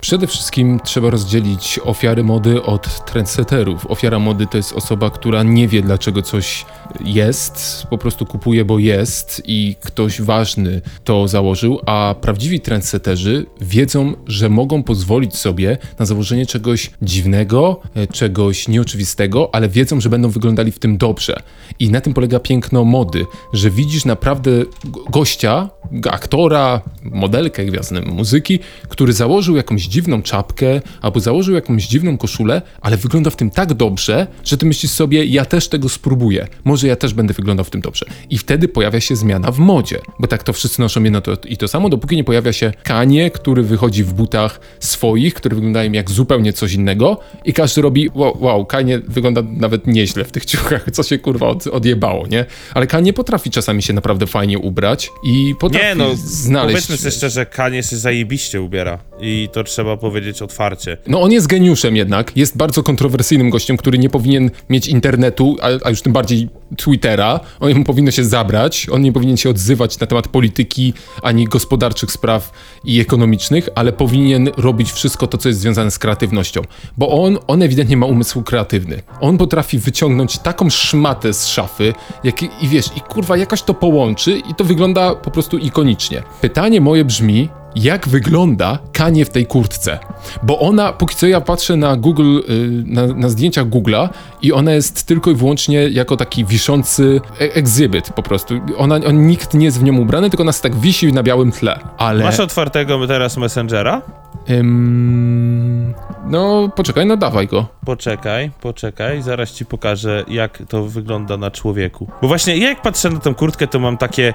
Przede 0.00 0.26
wszystkim 0.26 0.80
trzeba 0.84 1.10
rozdzielić 1.10 1.80
ofiary 1.84 2.24
mody 2.24 2.62
od 2.62 3.04
trendsetterów. 3.04 3.86
Ofiara 3.90 4.18
mody 4.18 4.46
to 4.46 4.56
jest 4.56 4.72
osoba, 4.72 5.10
która 5.10 5.42
nie 5.42 5.68
wie 5.68 5.82
dlaczego 5.82 6.22
coś 6.22 6.66
jest, 7.04 7.86
po 7.90 7.98
prostu 7.98 8.26
kupuje, 8.26 8.64
bo 8.64 8.78
jest 8.78 9.42
i 9.44 9.76
ktoś 9.80 10.20
ważny 10.20 10.80
to 11.04 11.28
założył, 11.28 11.80
a 11.86 12.14
prawdziwi 12.20 12.60
trendsetterzy 12.60 13.46
wiedzą, 13.60 14.14
że 14.26 14.48
mogą 14.48 14.82
pozwolić 14.82 15.36
sobie 15.36 15.78
na 15.98 16.06
założenie 16.06 16.46
czegoś 16.46 16.90
dziwnego, 17.02 17.80
e, 17.94 18.06
czegoś 18.06 18.68
nieoczywistego, 18.68 19.50
ale 19.52 19.68
wiedzą, 19.68 20.00
że 20.00 20.08
będą 20.10 20.28
wyglądali 20.28 20.72
w 20.72 20.78
tym 20.78 20.98
dobrze. 20.98 21.42
I 21.78 21.90
na 21.90 22.00
tym 22.00 22.14
polega 22.14 22.40
piękno 22.40 22.84
mody, 22.84 23.26
że 23.52 23.70
widzisz 23.70 24.04
naprawdę 24.04 24.50
go- 24.84 25.04
gościa, 25.10 25.70
aktora, 26.10 26.80
modelkę 27.02 27.64
gwiazdę 27.64 28.00
muzyki, 28.00 28.58
który 28.88 29.12
założył 29.12 29.56
jakąś 29.56 29.82
dziwną 29.86 30.22
czapkę 30.22 30.80
albo 31.02 31.20
założył 31.20 31.54
jakąś 31.54 31.86
dziwną 31.86 32.18
koszulę, 32.18 32.62
ale 32.80 32.96
wygląda 32.96 33.30
w 33.30 33.36
tym 33.36 33.50
tak 33.50 33.74
dobrze, 33.74 34.26
że 34.44 34.58
ty 34.58 34.66
myślisz 34.66 34.92
sobie, 34.92 35.24
ja 35.24 35.44
też 35.44 35.68
tego 35.68 35.88
spróbuję. 35.88 36.46
Może 36.64 36.75
ja 36.82 36.96
też 36.96 37.14
będę 37.14 37.34
wyglądał 37.34 37.64
w 37.64 37.70
tym 37.70 37.80
dobrze. 37.80 38.06
I 38.30 38.38
wtedy 38.38 38.68
pojawia 38.68 39.00
się 39.00 39.16
zmiana 39.16 39.50
w 39.50 39.58
modzie, 39.58 39.98
bo 40.18 40.26
tak 40.26 40.42
to 40.42 40.52
wszyscy 40.52 40.80
noszą 40.80 41.02
jedno 41.02 41.20
to, 41.20 41.32
i 41.44 41.56
to 41.56 41.68
samo, 41.68 41.88
dopóki 41.88 42.16
nie 42.16 42.24
pojawia 42.24 42.52
się 42.52 42.72
Kanie, 42.82 43.30
który 43.30 43.62
wychodzi 43.62 44.04
w 44.04 44.12
butach 44.12 44.60
swoich, 44.80 45.34
które 45.34 45.54
wyglądają 45.54 45.92
jak 45.92 46.10
zupełnie 46.10 46.52
coś 46.52 46.72
innego 46.72 47.20
i 47.44 47.52
każdy 47.52 47.82
robi, 47.82 48.10
wow, 48.14 48.36
wow 48.40 48.66
Kanie 48.66 48.98
wygląda 48.98 49.42
nawet 49.42 49.86
nieźle 49.86 50.24
w 50.24 50.32
tych 50.32 50.44
ciuchach, 50.44 50.90
co 50.92 51.02
się 51.02 51.18
kurwa 51.18 51.46
od, 51.46 51.66
odjebało, 51.66 52.26
nie? 52.26 52.44
Ale 52.74 52.86
Kanie 52.86 53.12
potrafi 53.12 53.50
czasami 53.50 53.82
się 53.82 53.92
naprawdę 53.92 54.26
fajnie 54.26 54.58
ubrać 54.58 55.10
i 55.24 55.54
potrafi 55.60 55.86
Nie 55.86 55.94
no, 55.94 56.10
znaleźć 56.16 56.72
powiedzmy 56.72 56.94
myślę 56.94 57.10
szczerze, 57.10 57.46
Kanie 57.46 57.82
się 57.82 57.96
zajebiście 57.96 58.62
ubiera 58.62 58.98
i 59.20 59.48
to 59.52 59.64
trzeba 59.64 59.96
powiedzieć 59.96 60.42
otwarcie. 60.42 60.96
No 61.06 61.20
on 61.20 61.32
jest 61.32 61.46
geniuszem 61.46 61.96
jednak, 61.96 62.36
jest 62.36 62.56
bardzo 62.56 62.82
kontrowersyjnym 62.82 63.50
gościem, 63.50 63.76
który 63.76 63.98
nie 63.98 64.10
powinien 64.10 64.50
mieć 64.70 64.88
internetu, 64.88 65.56
a, 65.62 65.68
a 65.84 65.90
już 65.90 66.02
tym 66.02 66.12
bardziej 66.12 66.48
Twittera. 66.76 67.40
On 67.60 67.74
mu 67.74 67.84
powinno 67.84 68.10
się 68.10 68.24
zabrać, 68.24 68.86
on 68.92 69.02
nie 69.02 69.12
powinien 69.12 69.36
się 69.36 69.50
odzywać 69.50 69.98
na 69.98 70.06
temat 70.06 70.28
polityki, 70.28 70.94
ani 71.22 71.44
gospodarczych 71.44 72.12
spraw 72.12 72.52
i 72.84 73.00
ekonomicznych, 73.00 73.68
ale 73.74 73.92
powinien 73.92 74.50
robić 74.56 74.92
wszystko 74.92 75.26
to, 75.26 75.38
co 75.38 75.48
jest 75.48 75.60
związane 75.60 75.90
z 75.90 75.98
kreatywnością. 75.98 76.62
Bo 76.96 77.22
on, 77.24 77.38
on 77.46 77.62
ewidentnie 77.62 77.96
ma 77.96 78.06
umysł 78.06 78.42
kreatywny. 78.42 79.02
On 79.20 79.38
potrafi 79.38 79.78
wyciągnąć 79.78 80.38
taką 80.38 80.70
szmatę 80.70 81.32
z 81.32 81.46
szafy, 81.46 81.94
jak, 82.24 82.42
i 82.42 82.68
wiesz, 82.68 82.86
i 82.96 83.00
kurwa 83.00 83.36
jakoś 83.36 83.62
to 83.62 83.74
połączy 83.74 84.42
i 84.50 84.54
to 84.54 84.64
wygląda 84.64 85.14
po 85.14 85.30
prostu 85.30 85.58
ikonicznie. 85.58 86.22
Pytanie 86.40 86.80
moje 86.80 87.04
brzmi, 87.04 87.48
jak 87.76 88.08
wygląda 88.08 88.78
Kanie 88.92 89.24
w 89.24 89.30
tej 89.30 89.46
kurtce. 89.46 89.98
Bo 90.42 90.58
ona, 90.58 90.92
póki 90.92 91.16
co 91.16 91.26
ja 91.26 91.40
patrzę 91.40 91.76
na 91.76 91.96
Google, 91.96 92.38
y, 92.38 92.84
na, 92.86 93.06
na 93.06 93.28
Google'a 93.64 94.08
i 94.42 94.52
ona 94.52 94.72
jest 94.72 95.06
tylko 95.06 95.30
i 95.30 95.34
wyłącznie 95.34 95.88
jako 95.88 96.16
taki 96.16 96.44
wiszący 96.44 97.20
e- 97.40 97.54
exhibit 97.54 98.10
po 98.12 98.22
prostu. 98.22 98.54
Ona, 98.76 98.94
on, 98.94 99.26
nikt 99.26 99.54
nie 99.54 99.64
jest 99.64 99.80
w 99.80 99.82
nią 99.82 99.98
ubrany, 99.98 100.30
tylko 100.30 100.42
ona 100.42 100.52
tak 100.62 100.76
wisi 100.76 101.12
na 101.12 101.22
białym 101.22 101.52
tle. 101.52 101.78
Ale... 101.98 102.24
Masz 102.24 102.40
otwartego 102.40 103.06
teraz 103.06 103.36
Messengera? 103.36 104.02
Ym, 104.50 105.94
no, 106.26 106.68
poczekaj, 106.76 107.06
no 107.06 107.16
dawaj 107.16 107.46
go. 107.46 107.66
Poczekaj, 107.84 108.50
poczekaj, 108.60 109.22
zaraz 109.22 109.52
ci 109.52 109.66
pokażę, 109.66 110.24
jak 110.28 110.62
to 110.68 110.84
wygląda 110.84 111.36
na 111.36 111.50
człowieku. 111.50 112.08
Bo 112.22 112.28
właśnie 112.28 112.56
ja 112.56 112.68
jak 112.68 112.82
patrzę 112.82 113.10
na 113.10 113.20
tę 113.20 113.34
kurtkę, 113.34 113.66
to 113.66 113.78
mam 113.78 113.98
takie. 113.98 114.34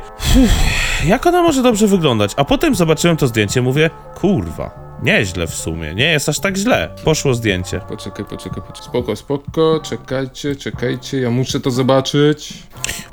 Jak 1.06 1.26
ona 1.26 1.42
może 1.42 1.64
dobrze 1.64 1.88
wyglądać? 1.88 2.32
A 2.38 2.46
potem 2.46 2.76
zobaczyłem 2.76 3.18
to 3.18 3.28
zdjęcie, 3.28 3.62
mówię, 3.62 3.90
kurwa, 4.16 4.91
nieźle 5.04 5.48
w 5.48 5.56
sumie, 5.56 5.96
nie 5.96 6.12
jest 6.12 6.30
aż 6.30 6.40
tak 6.40 6.58
źle. 6.58 6.90
Poszło 7.04 7.34
zdjęcie. 7.34 7.82
Poczekaj, 7.90 8.26
poczekaj, 8.26 8.64
poczekaj. 8.68 8.90
Spoko, 8.90 9.16
spoko, 9.16 9.80
czekajcie, 9.84 10.56
czekajcie, 10.56 11.20
ja 11.20 11.30
muszę 11.30 11.60
to 11.60 11.72
zobaczyć. 11.72 12.54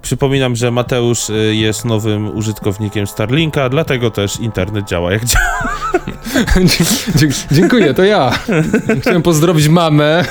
Przypominam, 0.03 0.57
że 0.57 0.71
Mateusz 0.71 1.31
y, 1.31 1.55
jest 1.55 1.85
nowym 1.85 2.37
użytkownikiem 2.37 3.07
Starlinka, 3.07 3.69
dlatego 3.69 4.11
też 4.11 4.41
internet 4.41 4.89
działa 4.89 5.13
jak 5.13 5.25
działa. 5.25 5.69
Dzie- 7.17 7.29
dziękuję, 7.51 7.95
to 7.95 8.05
ja. 8.05 8.39
Chciałem 9.01 9.23
pozdrowić 9.23 9.69
mamę. 9.69 10.25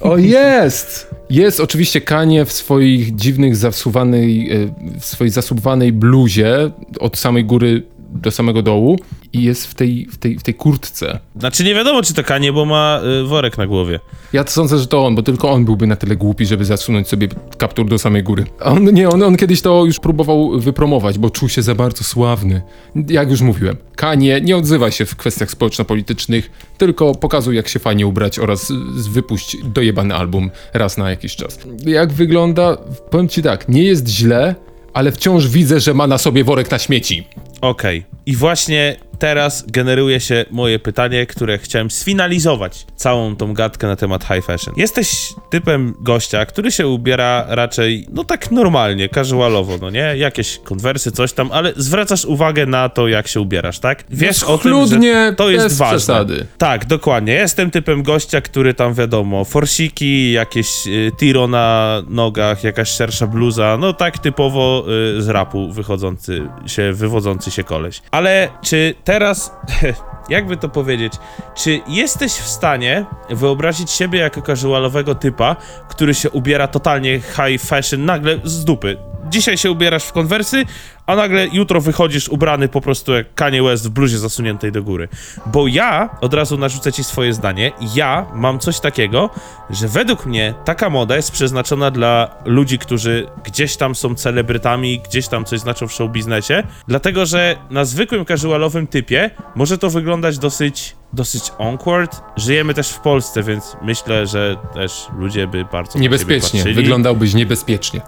O, 0.00 0.16
jest! 0.16 1.14
Jest 1.30 1.60
oczywiście 1.60 2.00
Kanie 2.00 2.44
w 2.44 2.52
swoich 2.52 3.16
dziwnych 3.16 3.56
zasuwanej, 3.56 4.52
e, 4.52 4.74
w 5.00 5.04
swojej 5.04 5.30
zasuwanej 5.30 5.92
bluzie 5.92 6.70
od 7.00 7.18
samej 7.18 7.44
góry 7.44 7.82
do 8.14 8.30
samego 8.30 8.62
dołu 8.62 8.98
i 9.32 9.42
jest 9.42 9.66
w 9.66 9.74
tej, 9.74 10.06
w 10.06 10.18
tej, 10.18 10.38
w 10.38 10.42
tej 10.42 10.54
kurtce. 10.54 11.18
Znaczy 11.38 11.64
nie 11.64 11.74
wiadomo, 11.74 12.02
czy 12.02 12.14
to 12.14 12.24
Kanie, 12.24 12.52
bo 12.52 12.64
ma 12.64 13.00
y, 13.22 13.24
worek 13.24 13.58
na 13.58 13.66
głowie. 13.66 14.00
Ja 14.32 14.46
sądzę, 14.46 14.78
że 14.78 14.86
to 14.86 15.06
on, 15.06 15.14
bo 15.14 15.22
tylko 15.22 15.50
on 15.50 15.64
byłby 15.64 15.86
na 15.86 15.96
tyle 15.96 16.16
głupi, 16.16 16.46
żeby 16.46 16.64
zasunąć 16.64 17.08
sobie 17.08 17.28
kaptur 17.58 17.88
do 17.88 17.98
samej 17.98 18.22
góry. 18.22 18.44
On 18.60 18.84
nie, 18.84 19.08
on, 19.08 19.22
on 19.22 19.36
kiedyś 19.36 19.62
to 19.62 19.84
już 19.84 20.00
próbował 20.00 20.60
wypromować, 20.60 21.18
bo 21.18 21.30
czuł 21.30 21.48
się 21.48 21.62
za 21.62 21.74
bardzo 21.74 22.04
sławny. 22.04 22.62
Jak 23.08 23.30
już 23.30 23.40
mówiłem, 23.40 23.76
Kanie 23.96 24.40
nie 24.40 24.56
odzywa 24.56 24.90
się 24.90 25.06
w 25.06 25.16
kwestiach 25.16 25.50
społeczno-politycznych, 25.50 26.50
tylko 26.78 27.14
pokazuj 27.14 27.56
jak 27.56 27.68
się 27.68 27.78
fajnie 27.78 28.06
ubrać 28.06 28.38
oraz 28.38 28.72
wypuść 29.10 29.56
dojebany 29.64 30.14
album 30.14 30.50
raz 30.74 30.98
na 30.98 31.10
jakiś 31.10 31.36
czas. 31.36 31.58
Jak 31.86 32.12
wygląda? 32.12 32.76
Powiem 33.10 33.28
ci 33.28 33.42
tak, 33.42 33.68
nie 33.68 33.84
jest 33.84 34.08
źle, 34.08 34.54
ale 34.94 35.12
wciąż 35.12 35.48
widzę, 35.48 35.80
że 35.80 35.94
ma 35.94 36.06
na 36.06 36.18
sobie 36.18 36.44
worek 36.44 36.70
na 36.70 36.78
śmieci. 36.78 37.26
Okej. 37.64 38.04
I 38.26 38.36
właśnie 38.36 38.96
teraz 39.18 39.64
generuje 39.66 40.20
się 40.20 40.44
moje 40.50 40.78
pytanie, 40.78 41.26
które 41.26 41.58
chciałem 41.58 41.90
sfinalizować 41.90 42.86
całą 42.96 43.36
tą 43.36 43.54
gadkę 43.54 43.86
na 43.86 43.96
temat 43.96 44.24
high 44.24 44.44
fashion. 44.44 44.74
Jesteś 44.76 45.34
typem 45.50 45.94
gościa, 46.00 46.46
który 46.46 46.72
się 46.72 46.88
ubiera 46.88 47.44
raczej, 47.48 48.06
no 48.12 48.24
tak 48.24 48.50
normalnie, 48.50 49.08
casualowo, 49.08 49.78
no 49.80 49.90
nie? 49.90 50.16
Jakieś 50.16 50.58
konwersy, 50.58 51.12
coś 51.12 51.32
tam, 51.32 51.50
ale 51.52 51.72
zwracasz 51.76 52.24
uwagę 52.24 52.66
na 52.66 52.88
to, 52.88 53.08
jak 53.08 53.28
się 53.28 53.40
ubierasz, 53.40 53.78
tak? 53.78 54.04
Wiesz 54.10 54.42
o 54.42 54.58
tym, 54.58 54.86
że 54.86 55.32
to 55.36 55.50
jest 55.50 55.76
ważne. 55.76 55.96
przesady. 55.96 56.46
Tak, 56.58 56.86
dokładnie. 56.86 57.32
Jestem 57.32 57.70
typem 57.70 58.02
gościa, 58.02 58.40
który 58.40 58.74
tam 58.74 58.94
wiadomo, 58.94 59.44
forsiki, 59.44 60.32
jakieś 60.32 60.86
y, 60.86 61.12
tiro 61.18 61.46
na 61.46 62.02
nogach, 62.08 62.64
jakaś 62.64 62.88
szersza 62.88 63.26
bluza, 63.26 63.76
no 63.80 63.92
tak 63.92 64.18
typowo 64.18 64.84
y, 65.18 65.22
z 65.22 65.28
rapu 65.28 65.72
wychodzący 65.72 66.42
się, 66.66 66.92
wywodzący 66.92 67.50
się 67.54 67.64
koleś. 67.64 68.02
Ale 68.10 68.48
czy 68.62 68.94
teraz, 69.04 69.56
jakby 70.28 70.56
to 70.56 70.68
powiedzieć, 70.68 71.12
czy 71.54 71.80
jesteś 71.88 72.32
w 72.32 72.48
stanie 72.48 73.04
wyobrazić 73.30 73.90
siebie 73.90 74.18
jako 74.18 74.42
casualowego 74.42 75.14
typa, 75.14 75.56
który 75.88 76.14
się 76.14 76.30
ubiera 76.30 76.68
totalnie 76.68 77.20
high 77.20 77.62
fashion, 77.62 78.04
nagle 78.04 78.38
z 78.44 78.64
dupy? 78.64 79.13
Dzisiaj 79.30 79.58
się 79.58 79.70
ubierasz 79.70 80.04
w 80.04 80.12
konwersy, 80.12 80.64
a 81.06 81.16
nagle 81.16 81.46
jutro 81.46 81.80
wychodzisz 81.80 82.28
ubrany 82.28 82.68
po 82.68 82.80
prostu 82.80 83.14
jak 83.14 83.34
Kanye 83.34 83.62
West 83.62 83.86
w 83.86 83.90
bluzie 83.90 84.18
zasuniętej 84.18 84.72
do 84.72 84.82
góry. 84.82 85.08
Bo 85.46 85.66
ja, 85.66 86.10
od 86.20 86.34
razu 86.34 86.58
narzucę 86.58 86.92
ci 86.92 87.04
swoje 87.04 87.32
zdanie, 87.32 87.72
ja 87.94 88.26
mam 88.34 88.58
coś 88.58 88.80
takiego, 88.80 89.30
że 89.70 89.88
według 89.88 90.26
mnie 90.26 90.54
taka 90.64 90.90
moda 90.90 91.16
jest 91.16 91.32
przeznaczona 91.32 91.90
dla 91.90 92.36
ludzi, 92.44 92.78
którzy 92.78 93.26
gdzieś 93.44 93.76
tam 93.76 93.94
są 93.94 94.14
celebrytami, 94.14 95.00
gdzieś 95.08 95.28
tam 95.28 95.44
coś 95.44 95.60
znaczą 95.60 95.88
w 95.88 95.92
show 95.92 96.10
biznesie, 96.10 96.62
dlatego 96.88 97.26
że 97.26 97.56
na 97.70 97.84
zwykłym 97.84 98.24
casualowym 98.24 98.86
typie 98.86 99.30
może 99.54 99.78
to 99.78 99.90
wyglądać 99.90 100.38
dosyć 100.38 100.96
dosyć 101.14 101.52
awkward. 101.58 102.20
Żyjemy 102.36 102.74
też 102.74 102.88
w 102.88 103.00
Polsce, 103.00 103.42
więc 103.42 103.76
myślę, 103.82 104.26
że 104.26 104.56
też 104.74 105.06
ludzie 105.18 105.46
by 105.46 105.64
bardzo 105.72 105.98
Niebezpiecznie, 105.98 106.64
wyglądałbyś 106.64 107.34
niebezpiecznie. 107.34 108.00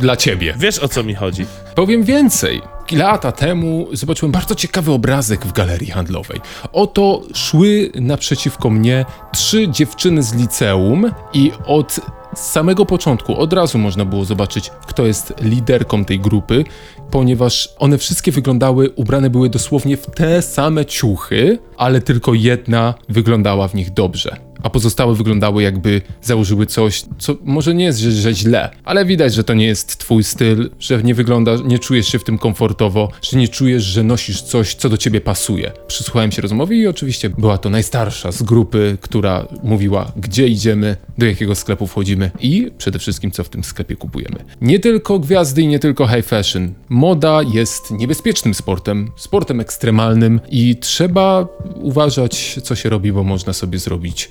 Dla 0.00 0.16
ciebie. 0.16 0.54
Wiesz 0.58 0.78
o 0.78 0.88
co 0.88 1.02
mi 1.02 1.14
chodzi. 1.14 1.46
Powiem 1.74 2.04
więcej. 2.04 2.62
Lata 2.92 3.32
temu 3.32 3.86
zobaczyłem 3.92 4.32
bardzo 4.32 4.54
ciekawy 4.54 4.92
obrazek 4.92 5.46
w 5.46 5.52
galerii 5.52 5.90
handlowej. 5.90 6.40
Oto 6.72 7.22
szły 7.34 7.92
naprzeciwko 7.94 8.70
mnie 8.70 9.04
trzy 9.32 9.68
dziewczyny 9.68 10.22
z 10.22 10.34
liceum 10.34 11.12
i 11.32 11.52
od 11.66 12.00
samego 12.34 12.86
początku 12.86 13.36
od 13.36 13.52
razu 13.52 13.78
można 13.78 14.04
było 14.04 14.24
zobaczyć, 14.24 14.70
kto 14.86 15.06
jest 15.06 15.34
liderką 15.42 16.04
tej 16.04 16.20
grupy, 16.20 16.64
ponieważ 17.10 17.68
one 17.78 17.98
wszystkie 17.98 18.32
wyglądały, 18.32 18.90
ubrane 18.90 19.30
były 19.30 19.50
dosłownie 19.50 19.96
w 19.96 20.06
te 20.06 20.42
same 20.42 20.86
ciuchy, 20.86 21.58
ale 21.76 22.00
tylko 22.00 22.34
jedna 22.34 22.94
wyglądała 23.08 23.68
w 23.68 23.74
nich 23.74 23.92
dobrze 23.92 24.49
a 24.62 24.70
pozostałe 24.70 25.14
wyglądały 25.14 25.62
jakby 25.62 26.02
założyły 26.22 26.66
coś, 26.66 27.04
co 27.18 27.36
może 27.44 27.74
nie 27.74 27.84
jest, 27.84 27.98
że, 27.98 28.12
że 28.12 28.34
źle, 28.34 28.70
ale 28.84 29.04
widać, 29.04 29.34
że 29.34 29.44
to 29.44 29.54
nie 29.54 29.66
jest 29.66 29.96
twój 29.96 30.24
styl, 30.24 30.70
że 30.78 31.02
nie 31.02 31.14
wyglądasz, 31.14 31.60
nie 31.64 31.78
czujesz 31.78 32.08
się 32.08 32.18
w 32.18 32.24
tym 32.24 32.38
komfortowo, 32.38 33.10
że 33.22 33.38
nie 33.38 33.48
czujesz, 33.48 33.82
że 33.82 34.02
nosisz 34.02 34.42
coś, 34.42 34.74
co 34.74 34.88
do 34.88 34.96
ciebie 34.96 35.20
pasuje. 35.20 35.72
Przysłuchałem 35.86 36.32
się 36.32 36.42
rozmowy 36.42 36.76
i 36.76 36.86
oczywiście 36.86 37.30
była 37.30 37.58
to 37.58 37.70
najstarsza 37.70 38.32
z 38.32 38.42
grupy, 38.42 38.98
która 39.00 39.46
mówiła, 39.62 40.12
gdzie 40.16 40.48
idziemy, 40.48 40.96
do 41.18 41.26
jakiego 41.26 41.54
sklepu 41.54 41.86
wchodzimy 41.86 42.30
i 42.40 42.70
przede 42.78 42.98
wszystkim, 42.98 43.30
co 43.30 43.44
w 43.44 43.48
tym 43.48 43.64
sklepie 43.64 43.96
kupujemy. 43.96 44.44
Nie 44.60 44.78
tylko 44.78 45.18
gwiazdy 45.18 45.62
i 45.62 45.66
nie 45.66 45.78
tylko 45.78 46.08
high 46.08 46.26
fashion. 46.26 46.74
Moda 46.88 47.40
jest 47.52 47.90
niebezpiecznym 47.90 48.54
sportem, 48.54 49.10
sportem 49.16 49.60
ekstremalnym 49.60 50.40
i 50.50 50.76
trzeba 50.76 51.46
uważać, 51.74 52.58
co 52.62 52.74
się 52.74 52.88
robi, 52.88 53.12
bo 53.12 53.24
można 53.24 53.52
sobie 53.52 53.78
zrobić 53.78 54.30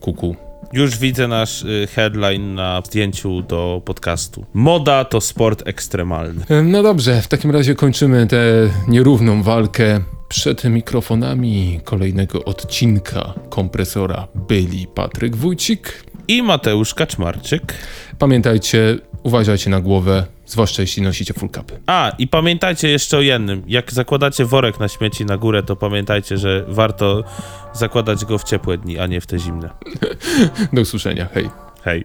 kuku. 0.00 0.36
Już 0.72 0.98
widzę 0.98 1.28
nasz 1.28 1.62
y, 1.62 1.88
headline 1.94 2.54
na 2.54 2.82
zdjęciu 2.86 3.42
do 3.42 3.82
podcastu. 3.84 4.44
Moda 4.54 5.04
to 5.04 5.20
sport 5.20 5.62
ekstremalny. 5.68 6.44
No 6.64 6.82
dobrze, 6.82 7.22
w 7.22 7.28
takim 7.28 7.50
razie 7.50 7.74
kończymy 7.74 8.26
tę 8.26 8.70
nierówną 8.88 9.42
walkę. 9.42 10.00
Przed 10.28 10.64
mikrofonami 10.64 11.80
kolejnego 11.84 12.44
odcinka 12.44 13.34
kompresora 13.48 14.28
byli 14.48 14.86
Patryk 14.86 15.36
Wójcik. 15.36 16.04
I 16.28 16.42
Mateusz 16.42 16.94
Kaczmarczyk. 16.94 17.74
Pamiętajcie, 18.18 18.98
uważajcie 19.24 19.70
na 19.70 19.80
głowę, 19.80 20.26
zwłaszcza 20.46 20.82
jeśli 20.82 21.02
nosicie 21.02 21.34
full 21.34 21.48
capy. 21.50 21.80
A, 21.86 22.12
i 22.18 22.28
pamiętajcie 22.28 22.88
jeszcze 22.88 23.16
o 23.16 23.20
jednym. 23.20 23.62
Jak 23.66 23.92
zakładacie 23.92 24.44
worek 24.44 24.80
na 24.80 24.88
śmieci 24.88 25.24
na 25.24 25.36
górę, 25.36 25.62
to 25.62 25.76
pamiętajcie, 25.76 26.38
że 26.38 26.64
warto 26.68 27.24
zakładać 27.72 28.24
go 28.24 28.38
w 28.38 28.44
ciepłe 28.44 28.78
dni, 28.78 28.98
a 28.98 29.06
nie 29.06 29.20
w 29.20 29.26
te 29.26 29.38
zimne. 29.38 29.70
Do 30.72 30.80
usłyszenia, 30.80 31.28
hej. 31.34 31.50
Hej. 31.84 32.04